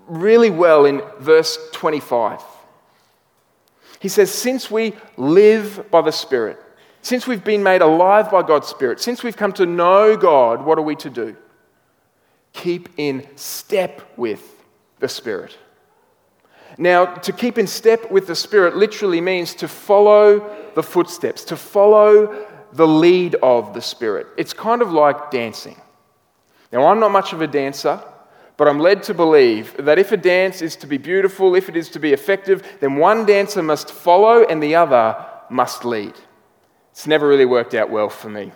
really 0.08 0.50
well 0.50 0.86
in 0.86 1.02
verse 1.20 1.58
25. 1.72 2.42
He 4.00 4.10
says, 4.10 4.32
Since 4.34 4.70
we 4.70 4.94
live 5.16 5.90
by 5.90 6.02
the 6.02 6.12
Spirit, 6.12 6.60
since 7.02 7.28
we've 7.28 7.44
been 7.44 7.64
made 7.64 7.82
alive 7.82 8.32
by 8.32 8.44
God's 8.44 8.68
Spirit, 8.68 9.00
since 9.00 9.24
we've 9.24 9.38
come 9.38 9.54
to 9.54 9.66
know 9.66 10.18
God, 10.18 10.66
what 10.66 10.78
are 10.78 10.84
we 10.84 10.96
to 10.98 11.10
do? 11.10 11.36
Keep 12.54 12.90
in 12.98 13.28
step 13.36 14.02
with 14.18 14.64
the 15.00 15.10
Spirit. 15.10 15.58
Now, 16.78 17.06
to 17.06 17.32
keep 17.32 17.58
in 17.58 17.68
step 17.68 18.10
with 18.12 18.28
the 18.28 18.36
Spirit 18.36 18.76
literally 18.76 19.22
means 19.22 19.54
to 19.56 19.68
follow 19.68 20.72
the 20.76 20.84
footsteps, 20.84 21.44
to 21.46 21.56
follow 21.56 22.46
the 22.74 22.88
lead 22.88 23.36
of 23.36 23.74
the 23.74 23.82
Spirit. 23.82 24.28
It's 24.38 24.54
kind 24.54 24.82
of 24.82 24.92
like 24.92 25.30
dancing. 25.30 25.80
Now, 26.72 26.88
I'm 26.88 27.00
not 27.00 27.12
much 27.12 27.34
of 27.34 27.42
a 27.42 27.48
dancer, 27.48 28.02
but 28.58 28.68
I'm 28.68 28.80
led 28.80 29.04
to 29.04 29.14
believe 29.14 29.76
that 29.78 30.00
if 30.00 30.12
a 30.12 30.18
dance 30.18 30.62
is 30.62 30.76
to 30.78 30.88
be 30.88 30.98
beautiful, 30.98 31.56
if 31.56 31.70
it 31.70 31.78
is 31.78 31.90
to 31.90 32.00
be 32.00 32.14
effective, 32.14 32.78
then 32.80 32.96
one 32.96 33.26
dancer 33.26 33.62
must 33.62 33.92
follow 33.92 34.44
and 34.44 34.62
the 34.62 34.76
other 34.76 35.16
must 35.50 35.86
lead. 35.86 36.14
It's 36.92 37.08
never 37.08 37.28
really 37.28 37.46
worked 37.46 37.74
out 37.74 37.90
well 37.90 38.10
for 38.10 38.30
me. 38.30 38.52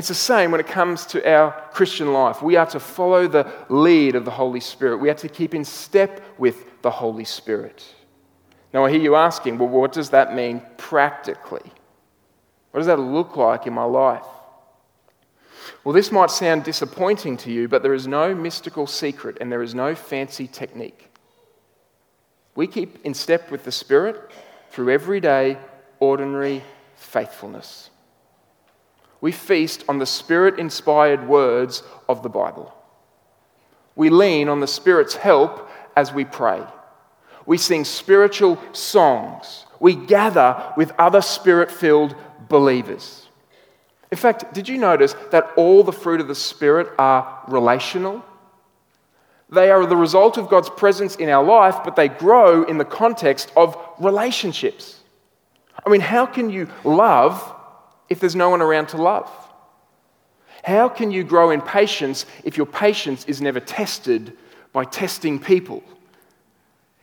It's 0.00 0.08
the 0.08 0.14
same 0.14 0.50
when 0.50 0.60
it 0.60 0.66
comes 0.66 1.04
to 1.08 1.30
our 1.30 1.52
Christian 1.72 2.14
life. 2.14 2.40
We 2.40 2.56
are 2.56 2.64
to 2.64 2.80
follow 2.80 3.28
the 3.28 3.52
lead 3.68 4.14
of 4.14 4.24
the 4.24 4.30
Holy 4.30 4.58
Spirit. 4.58 4.96
We 4.96 5.10
are 5.10 5.14
to 5.16 5.28
keep 5.28 5.54
in 5.54 5.62
step 5.62 6.22
with 6.38 6.80
the 6.80 6.90
Holy 6.90 7.26
Spirit. 7.26 7.84
Now, 8.72 8.86
I 8.86 8.90
hear 8.90 9.02
you 9.02 9.14
asking, 9.14 9.58
well, 9.58 9.68
what 9.68 9.92
does 9.92 10.08
that 10.08 10.34
mean 10.34 10.62
practically? 10.78 11.70
What 12.70 12.80
does 12.80 12.86
that 12.86 12.98
look 12.98 13.36
like 13.36 13.66
in 13.66 13.74
my 13.74 13.84
life? 13.84 14.24
Well, 15.84 15.92
this 15.92 16.10
might 16.10 16.30
sound 16.30 16.64
disappointing 16.64 17.36
to 17.36 17.52
you, 17.52 17.68
but 17.68 17.82
there 17.82 17.92
is 17.92 18.06
no 18.06 18.34
mystical 18.34 18.86
secret 18.86 19.36
and 19.38 19.52
there 19.52 19.62
is 19.62 19.74
no 19.74 19.94
fancy 19.94 20.46
technique. 20.46 21.10
We 22.54 22.66
keep 22.68 23.04
in 23.04 23.12
step 23.12 23.50
with 23.50 23.64
the 23.64 23.72
Spirit 23.72 24.30
through 24.70 24.94
everyday 24.94 25.58
ordinary 25.98 26.64
faithfulness. 26.96 27.89
We 29.20 29.32
feast 29.32 29.84
on 29.88 29.98
the 29.98 30.06
Spirit 30.06 30.58
inspired 30.58 31.28
words 31.28 31.82
of 32.08 32.22
the 32.22 32.28
Bible. 32.28 32.74
We 33.94 34.08
lean 34.08 34.48
on 34.48 34.60
the 34.60 34.66
Spirit's 34.66 35.14
help 35.14 35.68
as 35.96 36.12
we 36.12 36.24
pray. 36.24 36.62
We 37.44 37.58
sing 37.58 37.84
spiritual 37.84 38.58
songs. 38.72 39.66
We 39.78 39.94
gather 39.94 40.72
with 40.76 40.92
other 40.98 41.20
Spirit 41.20 41.70
filled 41.70 42.14
believers. 42.48 43.26
In 44.10 44.18
fact, 44.18 44.54
did 44.54 44.68
you 44.68 44.78
notice 44.78 45.14
that 45.30 45.50
all 45.56 45.84
the 45.84 45.92
fruit 45.92 46.20
of 46.20 46.28
the 46.28 46.34
Spirit 46.34 46.88
are 46.98 47.42
relational? 47.48 48.24
They 49.50 49.70
are 49.70 49.84
the 49.84 49.96
result 49.96 50.36
of 50.36 50.48
God's 50.48 50.70
presence 50.70 51.16
in 51.16 51.28
our 51.28 51.44
life, 51.44 51.78
but 51.84 51.96
they 51.96 52.08
grow 52.08 52.62
in 52.62 52.78
the 52.78 52.84
context 52.84 53.52
of 53.56 53.76
relationships. 53.98 55.00
I 55.84 55.90
mean, 55.90 56.00
how 56.00 56.26
can 56.26 56.50
you 56.50 56.68
love 56.84 57.54
if 58.10 58.20
there's 58.20 58.36
no 58.36 58.50
one 58.50 58.60
around 58.60 58.88
to 58.88 58.96
love? 59.00 59.30
How 60.64 60.88
can 60.88 61.10
you 61.10 61.24
grow 61.24 61.50
in 61.50 61.62
patience 61.62 62.26
if 62.44 62.56
your 62.56 62.66
patience 62.66 63.24
is 63.24 63.40
never 63.40 63.60
tested 63.60 64.36
by 64.72 64.84
testing 64.84 65.38
people? 65.38 65.82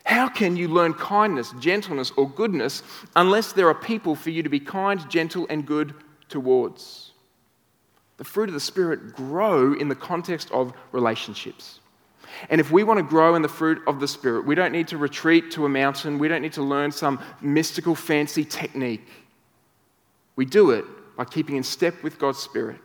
How 0.03 0.29
can 0.29 0.55
you 0.55 0.67
learn 0.67 0.93
kindness, 0.93 1.53
gentleness, 1.59 2.11
or 2.15 2.29
goodness 2.29 2.83
unless 3.15 3.51
there 3.51 3.67
are 3.67 3.75
people 3.75 4.15
for 4.15 4.29
you 4.29 4.43
to 4.43 4.49
be 4.49 4.59
kind, 4.59 5.09
gentle, 5.09 5.47
and 5.49 5.65
good 5.65 5.93
towards? 6.29 7.11
The 8.17 8.23
fruit 8.23 8.49
of 8.49 8.53
the 8.53 8.59
Spirit 8.59 9.15
grow 9.15 9.73
in 9.73 9.89
the 9.89 9.95
context 9.95 10.49
of 10.51 10.73
relationships. 10.91 11.79
And 12.49 12.61
if 12.61 12.71
we 12.71 12.83
want 12.83 12.99
to 12.99 13.03
grow 13.03 13.35
in 13.35 13.41
the 13.41 13.49
fruit 13.49 13.81
of 13.87 13.99
the 13.99 14.07
Spirit, 14.07 14.45
we 14.45 14.55
don't 14.55 14.71
need 14.71 14.87
to 14.89 14.97
retreat 14.97 15.51
to 15.51 15.65
a 15.65 15.69
mountain. 15.69 16.19
We 16.19 16.27
don't 16.27 16.41
need 16.41 16.53
to 16.53 16.63
learn 16.63 16.91
some 16.91 17.19
mystical, 17.41 17.95
fancy 17.95 18.45
technique. 18.45 19.07
We 20.37 20.45
do 20.45 20.71
it 20.71 20.85
by 21.17 21.25
keeping 21.25 21.57
in 21.57 21.63
step 21.63 22.03
with 22.03 22.19
God's 22.19 22.37
Spirit, 22.37 22.79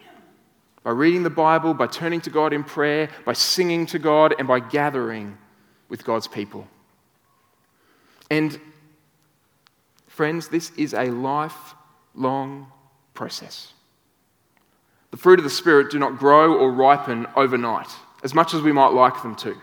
by 0.82 0.90
reading 0.90 1.22
the 1.22 1.30
Bible, 1.30 1.74
by 1.74 1.86
turning 1.86 2.20
to 2.22 2.30
God 2.30 2.52
in 2.52 2.64
prayer, 2.64 3.10
by 3.24 3.34
singing 3.34 3.86
to 3.86 4.00
God, 4.00 4.34
and 4.38 4.48
by 4.48 4.58
gathering 4.58 5.38
with 5.88 6.04
God's 6.04 6.26
people. 6.26 6.66
And 8.30 8.58
friends, 10.08 10.48
this 10.48 10.72
is 10.78 10.94
a 10.94 11.10
lifelong 11.10 12.72
process. 13.12 13.74
The 15.10 15.18
fruit 15.18 15.38
of 15.38 15.44
the 15.44 15.50
Spirit 15.50 15.90
do 15.90 15.98
not 15.98 16.18
grow 16.18 16.56
or 16.56 16.72
ripen 16.72 17.26
overnight, 17.36 17.90
as 18.24 18.34
much 18.34 18.54
as 18.54 18.62
we 18.62 18.72
might 18.72 18.94
like 18.94 19.22
them 19.22 19.36
to. 19.36 19.54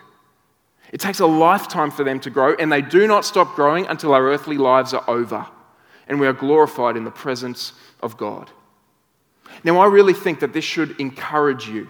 It 0.94 1.00
takes 1.00 1.20
a 1.20 1.26
lifetime 1.26 1.90
for 1.90 2.04
them 2.04 2.20
to 2.20 2.30
grow, 2.30 2.54
and 2.54 2.72
they 2.72 2.84
do 2.84 3.08
not 3.08 3.26
stop 3.26 3.56
growing 3.56 3.88
until 3.88 4.14
our 4.14 4.28
earthly 4.28 4.60
lives 4.60 4.94
are 4.94 5.04
over 5.10 5.48
and 6.10 6.20
we 6.20 6.28
are 6.28 6.34
glorified 6.34 6.98
in 6.98 7.06
the 7.06 7.12
presence 7.12 7.74
of 8.02 8.18
God. 8.18 8.50
Now, 9.64 9.78
I 9.80 9.86
really 9.86 10.14
think 10.14 10.42
that 10.42 10.52
this 10.52 10.66
should 10.66 11.00
encourage 11.00 11.70
you 11.70 11.88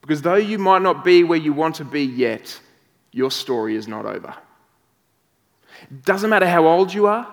because 0.00 0.22
though 0.22 0.36
you 0.36 0.58
might 0.58 0.82
not 0.82 1.04
be 1.04 1.24
where 1.24 1.38
you 1.38 1.52
want 1.52 1.76
to 1.76 1.84
be 1.84 2.02
yet, 2.02 2.60
your 3.12 3.30
story 3.30 3.76
is 3.76 3.88
not 3.88 4.06
over. 4.06 4.34
It 5.90 6.04
doesn't 6.04 6.30
matter 6.30 6.48
how 6.48 6.66
old 6.66 6.94
you 6.94 7.06
are, 7.06 7.30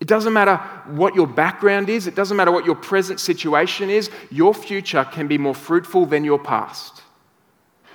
it 0.00 0.08
doesn't 0.08 0.32
matter 0.32 0.56
what 0.86 1.14
your 1.14 1.26
background 1.26 1.88
is, 1.88 2.06
it 2.06 2.14
doesn't 2.14 2.36
matter 2.36 2.50
what 2.50 2.64
your 2.64 2.74
present 2.74 3.20
situation 3.20 3.90
is, 3.90 4.10
your 4.30 4.54
future 4.54 5.04
can 5.04 5.28
be 5.28 5.36
more 5.36 5.54
fruitful 5.54 6.06
than 6.06 6.24
your 6.24 6.38
past 6.38 7.02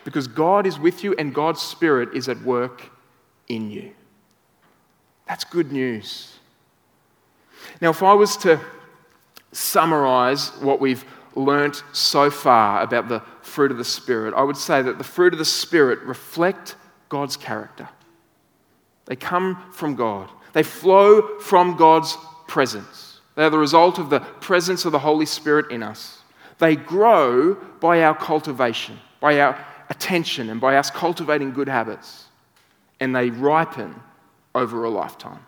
because 0.05 0.27
God 0.27 0.67
is 0.67 0.79
with 0.79 1.03
you 1.03 1.15
and 1.17 1.33
God's 1.33 1.61
Spirit 1.61 2.09
is 2.13 2.29
at 2.29 2.39
work 2.43 2.89
in 3.49 3.71
you. 3.71 3.91
That's 5.27 5.43
good 5.43 5.71
news. 5.71 6.34
Now, 7.81 7.89
if 7.89 8.03
I 8.03 8.13
was 8.13 8.37
to 8.37 8.59
summarize 9.51 10.49
what 10.59 10.79
we've 10.79 11.05
learnt 11.35 11.83
so 11.91 12.29
far 12.29 12.81
about 12.81 13.09
the 13.09 13.21
fruit 13.41 13.71
of 13.71 13.77
the 13.77 13.85
Spirit, 13.85 14.33
I 14.33 14.43
would 14.43 14.57
say 14.57 14.81
that 14.81 14.97
the 14.97 15.03
fruit 15.03 15.33
of 15.33 15.39
the 15.39 15.45
Spirit 15.45 15.99
reflect 16.01 16.75
God's 17.09 17.37
character. 17.37 17.87
They 19.05 19.15
come 19.15 19.71
from 19.71 19.95
God, 19.95 20.29
they 20.53 20.63
flow 20.63 21.39
from 21.39 21.75
God's 21.77 22.17
presence. 22.47 23.19
They 23.35 23.43
are 23.43 23.49
the 23.49 23.57
result 23.57 23.99
of 23.99 24.09
the 24.09 24.21
presence 24.21 24.85
of 24.85 24.93
the 24.93 24.99
Holy 24.99 25.25
Spirit 25.25 25.69
in 25.69 25.83
us. 25.83 26.19
They 26.57 26.77
grow 26.77 27.55
by 27.81 28.03
our 28.03 28.15
cultivation, 28.15 28.97
by 29.19 29.41
our 29.41 29.57
attention, 29.89 30.49
and 30.49 30.61
by 30.61 30.77
us 30.77 30.89
cultivating 30.89 31.51
good 31.51 31.67
habits. 31.67 32.25
And 33.01 33.13
they 33.13 33.29
ripen 33.29 34.01
over 34.53 34.85
a 34.85 34.89
lifetime. 34.89 35.45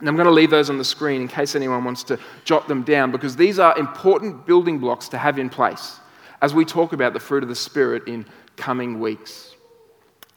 And 0.00 0.08
I'm 0.08 0.16
going 0.16 0.26
to 0.26 0.32
leave 0.32 0.50
those 0.50 0.70
on 0.70 0.78
the 0.78 0.84
screen 0.84 1.20
in 1.20 1.28
case 1.28 1.54
anyone 1.54 1.84
wants 1.84 2.02
to 2.04 2.18
jot 2.44 2.66
them 2.66 2.82
down 2.82 3.12
because 3.12 3.36
these 3.36 3.58
are 3.58 3.78
important 3.78 4.46
building 4.46 4.78
blocks 4.78 5.08
to 5.10 5.18
have 5.18 5.38
in 5.38 5.48
place 5.48 6.00
as 6.42 6.54
we 6.54 6.64
talk 6.64 6.92
about 6.92 7.12
the 7.12 7.20
fruit 7.20 7.42
of 7.42 7.48
the 7.48 7.54
Spirit 7.54 8.08
in 8.08 8.24
coming 8.56 8.98
weeks. 8.98 9.54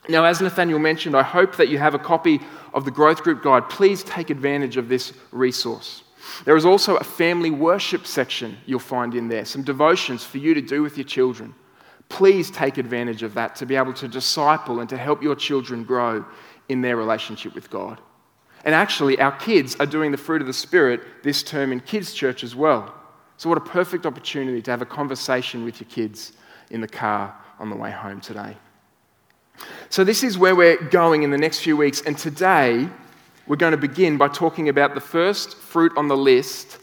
Now, 0.08 0.24
as 0.24 0.40
Nathaniel 0.42 0.78
mentioned, 0.78 1.16
I 1.16 1.22
hope 1.22 1.56
that 1.56 1.68
you 1.68 1.78
have 1.78 1.94
a 1.94 1.98
copy 1.98 2.40
of 2.74 2.84
the 2.84 2.90
Growth 2.90 3.22
Group 3.22 3.42
Guide. 3.42 3.70
Please 3.70 4.02
take 4.02 4.28
advantage 4.28 4.76
of 4.76 4.88
this 4.88 5.14
resource. 5.32 6.02
There 6.44 6.56
is 6.56 6.66
also 6.66 6.96
a 6.96 7.04
family 7.04 7.50
worship 7.50 8.06
section 8.06 8.58
you'll 8.66 8.80
find 8.80 9.14
in 9.14 9.28
there, 9.28 9.44
some 9.44 9.62
devotions 9.62 10.24
for 10.24 10.38
you 10.38 10.52
to 10.54 10.60
do 10.60 10.82
with 10.82 10.98
your 10.98 11.06
children. 11.06 11.54
Please 12.10 12.50
take 12.50 12.76
advantage 12.76 13.22
of 13.22 13.34
that 13.34 13.56
to 13.56 13.66
be 13.66 13.76
able 13.76 13.94
to 13.94 14.08
disciple 14.08 14.80
and 14.80 14.88
to 14.90 14.96
help 14.96 15.22
your 15.22 15.34
children 15.34 15.84
grow 15.84 16.24
in 16.68 16.82
their 16.82 16.96
relationship 16.96 17.54
with 17.54 17.70
God. 17.70 18.00
And 18.64 18.74
actually, 18.74 19.20
our 19.20 19.32
kids 19.32 19.76
are 19.78 19.86
doing 19.86 20.10
the 20.10 20.16
fruit 20.16 20.40
of 20.40 20.46
the 20.46 20.54
Spirit 20.54 21.00
this 21.22 21.42
term 21.42 21.70
in 21.70 21.80
kids' 21.80 22.14
church 22.14 22.42
as 22.42 22.56
well. 22.56 22.94
So, 23.36 23.48
what 23.48 23.58
a 23.58 23.62
perfect 23.62 24.06
opportunity 24.06 24.62
to 24.62 24.70
have 24.70 24.80
a 24.80 24.86
conversation 24.86 25.64
with 25.64 25.80
your 25.80 25.88
kids 25.90 26.32
in 26.70 26.80
the 26.80 26.88
car 26.88 27.34
on 27.58 27.68
the 27.68 27.76
way 27.76 27.90
home 27.90 28.20
today. 28.20 28.56
So, 29.90 30.02
this 30.02 30.22
is 30.22 30.38
where 30.38 30.56
we're 30.56 30.82
going 30.82 31.24
in 31.24 31.30
the 31.30 31.38
next 31.38 31.60
few 31.60 31.76
weeks. 31.76 32.00
And 32.00 32.16
today, 32.16 32.88
we're 33.46 33.56
going 33.56 33.72
to 33.72 33.76
begin 33.76 34.16
by 34.16 34.28
talking 34.28 34.70
about 34.70 34.94
the 34.94 35.00
first 35.00 35.56
fruit 35.56 35.92
on 35.96 36.08
the 36.08 36.16
list 36.16 36.78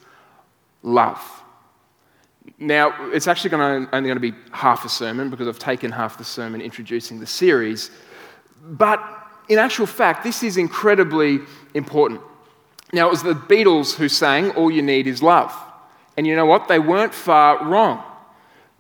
love. 0.84 1.20
Now, 2.60 2.94
it's 3.12 3.28
actually 3.28 3.50
going 3.50 3.88
to, 3.88 3.96
only 3.96 4.08
going 4.08 4.22
to 4.22 4.32
be 4.32 4.38
half 4.52 4.86
a 4.86 4.90
sermon 4.90 5.32
because 5.32 5.48
I've 5.48 5.60
taken 5.60 5.92
half 5.92 6.18
the 6.18 6.24
sermon 6.24 6.62
introducing 6.62 7.20
the 7.20 7.28
series. 7.28 7.90
But 8.64 9.00
in 9.52 9.60
actual 9.60 9.86
fact, 9.86 10.24
this 10.24 10.44
is 10.44 10.56
incredibly 10.56 11.40
important. 11.74 12.22
Now, 12.94 13.08
it 13.08 13.12
was 13.12 13.22
the 13.22 13.34
Beatles 13.34 13.96
who 13.96 14.08
sang, 14.08 14.52
All 14.52 14.72
You 14.72 14.82
Need 14.82 15.08
Is 15.08 15.22
Love. 15.22 15.54
And 16.16 16.26
you 16.26 16.38
know 16.38 16.46
what? 16.46 16.70
They 16.70 16.80
weren't 16.80 17.14
far 17.14 17.66
wrong. 17.66 18.02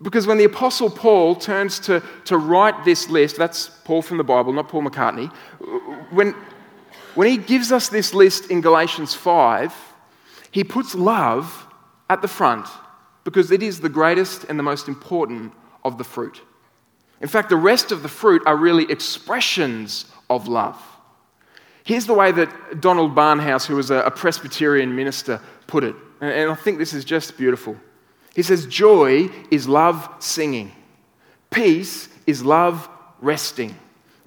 Because 0.01 0.25
when 0.25 0.37
the 0.37 0.45
Apostle 0.45 0.89
Paul 0.89 1.35
turns 1.35 1.77
to, 1.81 2.01
to 2.23 2.37
write 2.37 2.85
this 2.85 3.09
list, 3.09 3.35
that's 3.35 3.69
Paul 3.83 4.01
from 4.01 4.17
the 4.17 4.23
Bible, 4.23 4.53
not 4.53 4.69
Paul 4.69 4.83
McCartney. 4.83 5.29
When, 6.09 6.35
when 7.15 7.27
he 7.27 7.35
gives 7.35 7.73
us 7.73 7.89
this 7.89 8.13
list 8.13 8.49
in 8.49 8.61
Galatians 8.61 9.13
5, 9.13 9.73
he 10.51 10.63
puts 10.63 10.95
love 10.95 11.67
at 12.09 12.21
the 12.21 12.29
front 12.29 12.65
because 13.25 13.51
it 13.51 13.61
is 13.61 13.81
the 13.81 13.89
greatest 13.89 14.45
and 14.45 14.57
the 14.57 14.63
most 14.63 14.87
important 14.87 15.51
of 15.83 15.97
the 15.97 16.05
fruit. 16.05 16.41
In 17.19 17.27
fact, 17.27 17.49
the 17.49 17.55
rest 17.57 17.91
of 17.91 18.03
the 18.03 18.09
fruit 18.09 18.41
are 18.45 18.55
really 18.55 18.89
expressions 18.89 20.05
of 20.35 20.47
love. 20.47 20.81
Here's 21.83 22.05
the 22.05 22.13
way 22.13 22.31
that 22.31 22.81
Donald 22.81 23.15
Barnhouse, 23.15 23.65
who 23.65 23.75
was 23.75 23.91
a 23.91 24.11
Presbyterian 24.15 24.95
minister, 24.95 25.41
put 25.67 25.83
it. 25.83 25.95
And 26.19 26.51
I 26.51 26.55
think 26.55 26.77
this 26.77 26.93
is 26.93 27.03
just 27.03 27.37
beautiful. 27.37 27.75
He 28.35 28.43
says, 28.43 28.65
Joy 28.65 29.29
is 29.49 29.67
love 29.67 30.09
singing, 30.19 30.71
peace 31.49 32.07
is 32.27 32.45
love 32.45 32.87
resting, 33.19 33.75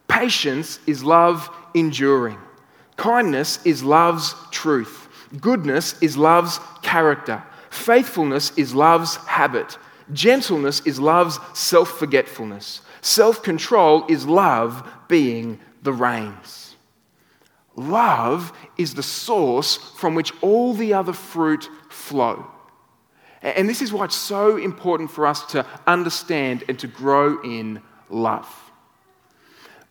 patience 0.08 0.78
is 0.86 1.02
love 1.02 1.48
enduring, 1.74 2.38
kindness 2.96 3.64
is 3.64 3.82
love's 3.82 4.34
truth, 4.50 5.08
goodness 5.40 6.00
is 6.02 6.16
love's 6.16 6.60
character, 6.82 7.42
faithfulness 7.70 8.52
is 8.58 8.74
love's 8.74 9.16
habit, 9.16 9.78
gentleness 10.12 10.80
is 10.84 11.00
love's 11.00 11.38
self 11.54 11.88
forgetfulness, 11.98 12.82
self 13.00 13.42
control 13.42 14.04
is 14.08 14.26
love 14.26 14.86
being 15.08 15.58
the 15.84 15.92
reins. 15.92 16.74
Love 17.76 18.52
is 18.76 18.94
the 18.94 19.02
source 19.02 19.76
from 19.76 20.14
which 20.14 20.32
all 20.42 20.74
the 20.74 20.94
other 20.94 21.12
fruit 21.12 21.68
flow. 21.88 22.46
And 23.42 23.68
this 23.68 23.82
is 23.82 23.92
why 23.92 24.06
it's 24.06 24.16
so 24.16 24.56
important 24.56 25.10
for 25.10 25.26
us 25.26 25.44
to 25.52 25.66
understand 25.86 26.64
and 26.68 26.78
to 26.78 26.86
grow 26.86 27.40
in 27.42 27.82
love. 28.08 28.48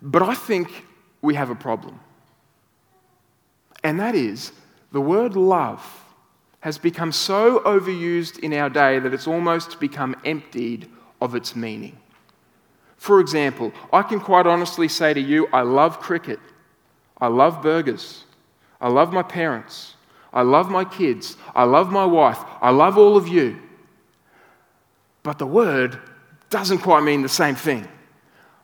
But 0.01 0.23
I 0.23 0.33
think 0.33 0.85
we 1.21 1.35
have 1.35 1.49
a 1.49 1.55
problem. 1.55 1.99
And 3.83 3.99
that 3.99 4.15
is 4.15 4.51
the 4.91 5.01
word 5.01 5.35
love 5.35 5.83
has 6.61 6.77
become 6.77 7.11
so 7.11 7.59
overused 7.59 8.39
in 8.39 8.53
our 8.53 8.69
day 8.69 8.97
that 8.97 9.13
it's 9.13 9.27
almost 9.27 9.79
become 9.79 10.15
emptied 10.23 10.89
of 11.21 11.35
its 11.35 11.55
meaning. 11.55 11.97
For 13.03 13.19
example, 13.19 13.73
I 13.91 14.01
can 14.01 14.21
quite 14.21 14.47
honestly 14.47 14.87
say 14.87 15.13
to 15.13 15.19
you, 15.19 15.49
I 15.51 15.63
love 15.63 15.99
cricket. 15.99 16.39
I 17.19 17.27
love 17.27 17.61
burgers. 17.61 18.23
I 18.79 18.87
love 18.87 19.11
my 19.11 19.23
parents. 19.23 19.95
I 20.31 20.43
love 20.43 20.71
my 20.71 20.85
kids. 20.85 21.35
I 21.53 21.65
love 21.65 21.91
my 21.91 22.05
wife. 22.05 22.39
I 22.61 22.69
love 22.69 22.97
all 22.97 23.17
of 23.17 23.27
you. 23.27 23.59
But 25.21 25.37
the 25.37 25.45
word 25.45 25.99
doesn't 26.49 26.77
quite 26.77 27.03
mean 27.03 27.23
the 27.23 27.27
same 27.27 27.55
thing. 27.55 27.85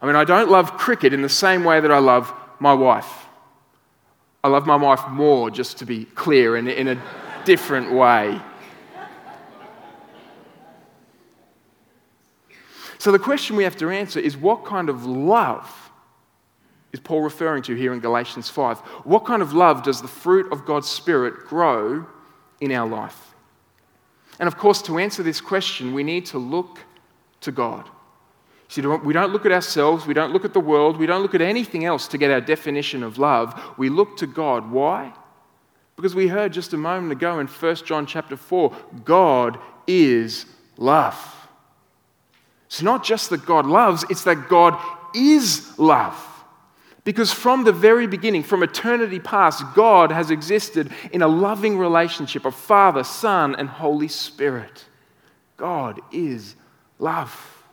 I 0.01 0.05
mean, 0.05 0.15
I 0.15 0.23
don't 0.23 0.49
love 0.49 0.77
cricket 0.77 1.11
in 1.11 1.21
the 1.21 1.27
same 1.27 1.65
way 1.65 1.81
that 1.81 1.91
I 1.91 1.99
love 1.99 2.33
my 2.59 2.73
wife. 2.73 3.25
I 4.41 4.47
love 4.47 4.65
my 4.65 4.77
wife 4.77 5.05
more, 5.09 5.51
just 5.51 5.79
to 5.79 5.85
be 5.85 6.05
clear, 6.05 6.55
in, 6.55 6.69
in 6.69 6.87
a 6.87 7.01
different 7.43 7.91
way. 7.91 8.39
So 12.99 13.11
the 13.11 13.19
question 13.19 13.55
we 13.55 13.63
have 13.63 13.77
to 13.77 13.89
answer 13.89 14.19
is 14.19 14.37
what 14.37 14.65
kind 14.65 14.89
of 14.89 15.05
love 15.05 15.73
is 16.91 16.99
Paul 16.99 17.21
referring 17.21 17.63
to 17.63 17.75
here 17.75 17.93
in 17.93 17.99
Galatians 17.99 18.49
5? 18.49 18.79
What 19.05 19.25
kind 19.25 19.41
of 19.41 19.53
love 19.53 19.83
does 19.83 20.01
the 20.01 20.07
fruit 20.07 20.51
of 20.51 20.65
God's 20.65 20.89
Spirit 20.89 21.47
grow 21.47 22.05
in 22.59 22.71
our 22.71 22.87
life? 22.87 23.33
And 24.39 24.47
of 24.47 24.57
course, 24.57 24.81
to 24.83 24.97
answer 24.97 25.23
this 25.23 25.39
question, 25.39 25.93
we 25.93 26.03
need 26.03 26.25
to 26.27 26.37
look 26.37 26.79
to 27.41 27.51
God. 27.51 27.89
See, 28.67 28.81
we 28.81 29.13
don't 29.13 29.31
look 29.31 29.45
at 29.45 29.51
ourselves, 29.51 30.05
we 30.05 30.13
don't 30.13 30.31
look 30.31 30.45
at 30.45 30.53
the 30.53 30.59
world, 30.59 30.97
we 30.97 31.05
don't 31.05 31.21
look 31.21 31.35
at 31.35 31.41
anything 31.41 31.85
else 31.85 32.07
to 32.09 32.17
get 32.17 32.31
our 32.31 32.41
definition 32.41 33.01
of 33.01 33.17
love. 33.17 33.59
We 33.77 33.89
look 33.89 34.17
to 34.17 34.27
God. 34.27 34.71
Why? 34.71 35.13
Because 35.95 36.15
we 36.15 36.27
heard 36.27 36.53
just 36.53 36.73
a 36.73 36.77
moment 36.77 37.11
ago 37.11 37.39
in 37.39 37.47
1 37.47 37.75
John 37.77 38.05
chapter 38.05 38.37
4, 38.37 38.75
God 39.05 39.57
is 39.87 40.45
love. 40.77 41.38
It's 42.69 42.83
not 42.83 43.03
just 43.03 43.31
that 43.31 43.47
God 43.47 43.65
loves, 43.65 44.05
it's 44.11 44.23
that 44.25 44.47
God 44.47 44.79
is 45.15 45.77
love. 45.79 46.15
Because 47.03 47.31
from 47.31 47.63
the 47.63 47.71
very 47.71 48.05
beginning, 48.05 48.43
from 48.43 48.61
eternity 48.61 49.19
past, 49.19 49.63
God 49.73 50.11
has 50.11 50.29
existed 50.29 50.91
in 51.11 51.23
a 51.23 51.27
loving 51.27 51.79
relationship 51.79 52.45
of 52.45 52.53
Father, 52.53 53.03
Son, 53.03 53.55
and 53.55 53.67
Holy 53.67 54.07
Spirit. 54.07 54.85
God 55.57 55.99
is 56.11 56.55
love. 56.99 57.63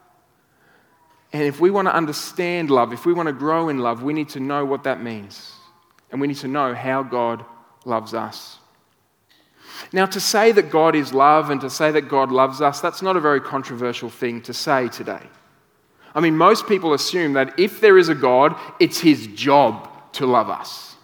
And 1.31 1.43
if 1.43 1.59
we 1.59 1.69
want 1.69 1.87
to 1.87 1.93
understand 1.93 2.71
love, 2.71 2.91
if 2.91 3.05
we 3.05 3.13
want 3.13 3.27
to 3.27 3.33
grow 3.33 3.69
in 3.69 3.77
love, 3.77 4.01
we 4.01 4.13
need 4.13 4.29
to 4.29 4.39
know 4.39 4.65
what 4.65 4.85
that 4.85 5.03
means. 5.03 5.53
And 6.11 6.19
we 6.19 6.25
need 6.27 6.37
to 6.37 6.47
know 6.47 6.73
how 6.73 7.03
God 7.03 7.45
loves 7.85 8.15
us. 8.15 8.57
Now, 9.91 10.05
to 10.07 10.19
say 10.19 10.51
that 10.51 10.69
God 10.69 10.95
is 10.95 11.13
love 11.13 11.49
and 11.49 11.61
to 11.61 11.69
say 11.69 11.91
that 11.91 12.09
God 12.09 12.31
loves 12.31 12.61
us, 12.61 12.81
that's 12.81 13.01
not 13.01 13.17
a 13.17 13.21
very 13.21 13.41
controversial 13.41 14.09
thing 14.09 14.41
to 14.43 14.53
say 14.53 14.87
today. 14.87 15.21
I 16.15 16.19
mean, 16.19 16.35
most 16.35 16.67
people 16.67 16.93
assume 16.93 17.33
that 17.33 17.59
if 17.59 17.79
there 17.79 17.97
is 17.97 18.09
a 18.09 18.15
God, 18.15 18.55
it's 18.79 18.99
his 18.99 19.27
job 19.27 19.89
to 20.13 20.25
love 20.25 20.49
us. 20.49 20.95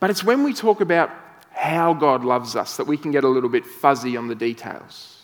But 0.00 0.10
it's 0.10 0.24
when 0.24 0.42
we 0.42 0.52
talk 0.52 0.80
about 0.80 1.10
how 1.52 1.94
God 1.94 2.24
loves 2.24 2.56
us 2.56 2.76
that 2.76 2.86
we 2.86 2.96
can 2.96 3.12
get 3.12 3.24
a 3.24 3.28
little 3.28 3.48
bit 3.48 3.64
fuzzy 3.64 4.16
on 4.16 4.28
the 4.28 4.34
details. 4.34 5.22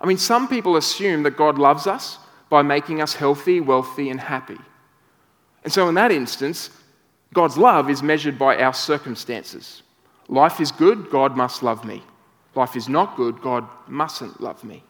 I 0.00 0.06
mean, 0.06 0.18
some 0.18 0.48
people 0.48 0.76
assume 0.76 1.22
that 1.22 1.36
God 1.36 1.58
loves 1.58 1.86
us 1.86 2.18
by 2.50 2.62
making 2.62 3.00
us 3.00 3.14
healthy, 3.14 3.60
wealthy, 3.60 4.10
and 4.10 4.20
happy. 4.20 4.58
And 5.64 5.72
so, 5.72 5.88
in 5.88 5.94
that 5.96 6.12
instance, 6.12 6.70
God's 7.32 7.58
love 7.58 7.90
is 7.90 8.02
measured 8.02 8.38
by 8.38 8.56
our 8.58 8.74
circumstances. 8.74 9.82
Life 10.28 10.60
is 10.60 10.70
good, 10.70 11.10
God 11.10 11.36
must 11.36 11.62
love 11.62 11.84
me. 11.84 12.02
Life 12.54 12.76
is 12.76 12.88
not 12.88 13.16
good, 13.16 13.40
God 13.40 13.66
mustn't 13.86 14.40
love 14.40 14.62
me. 14.62 14.82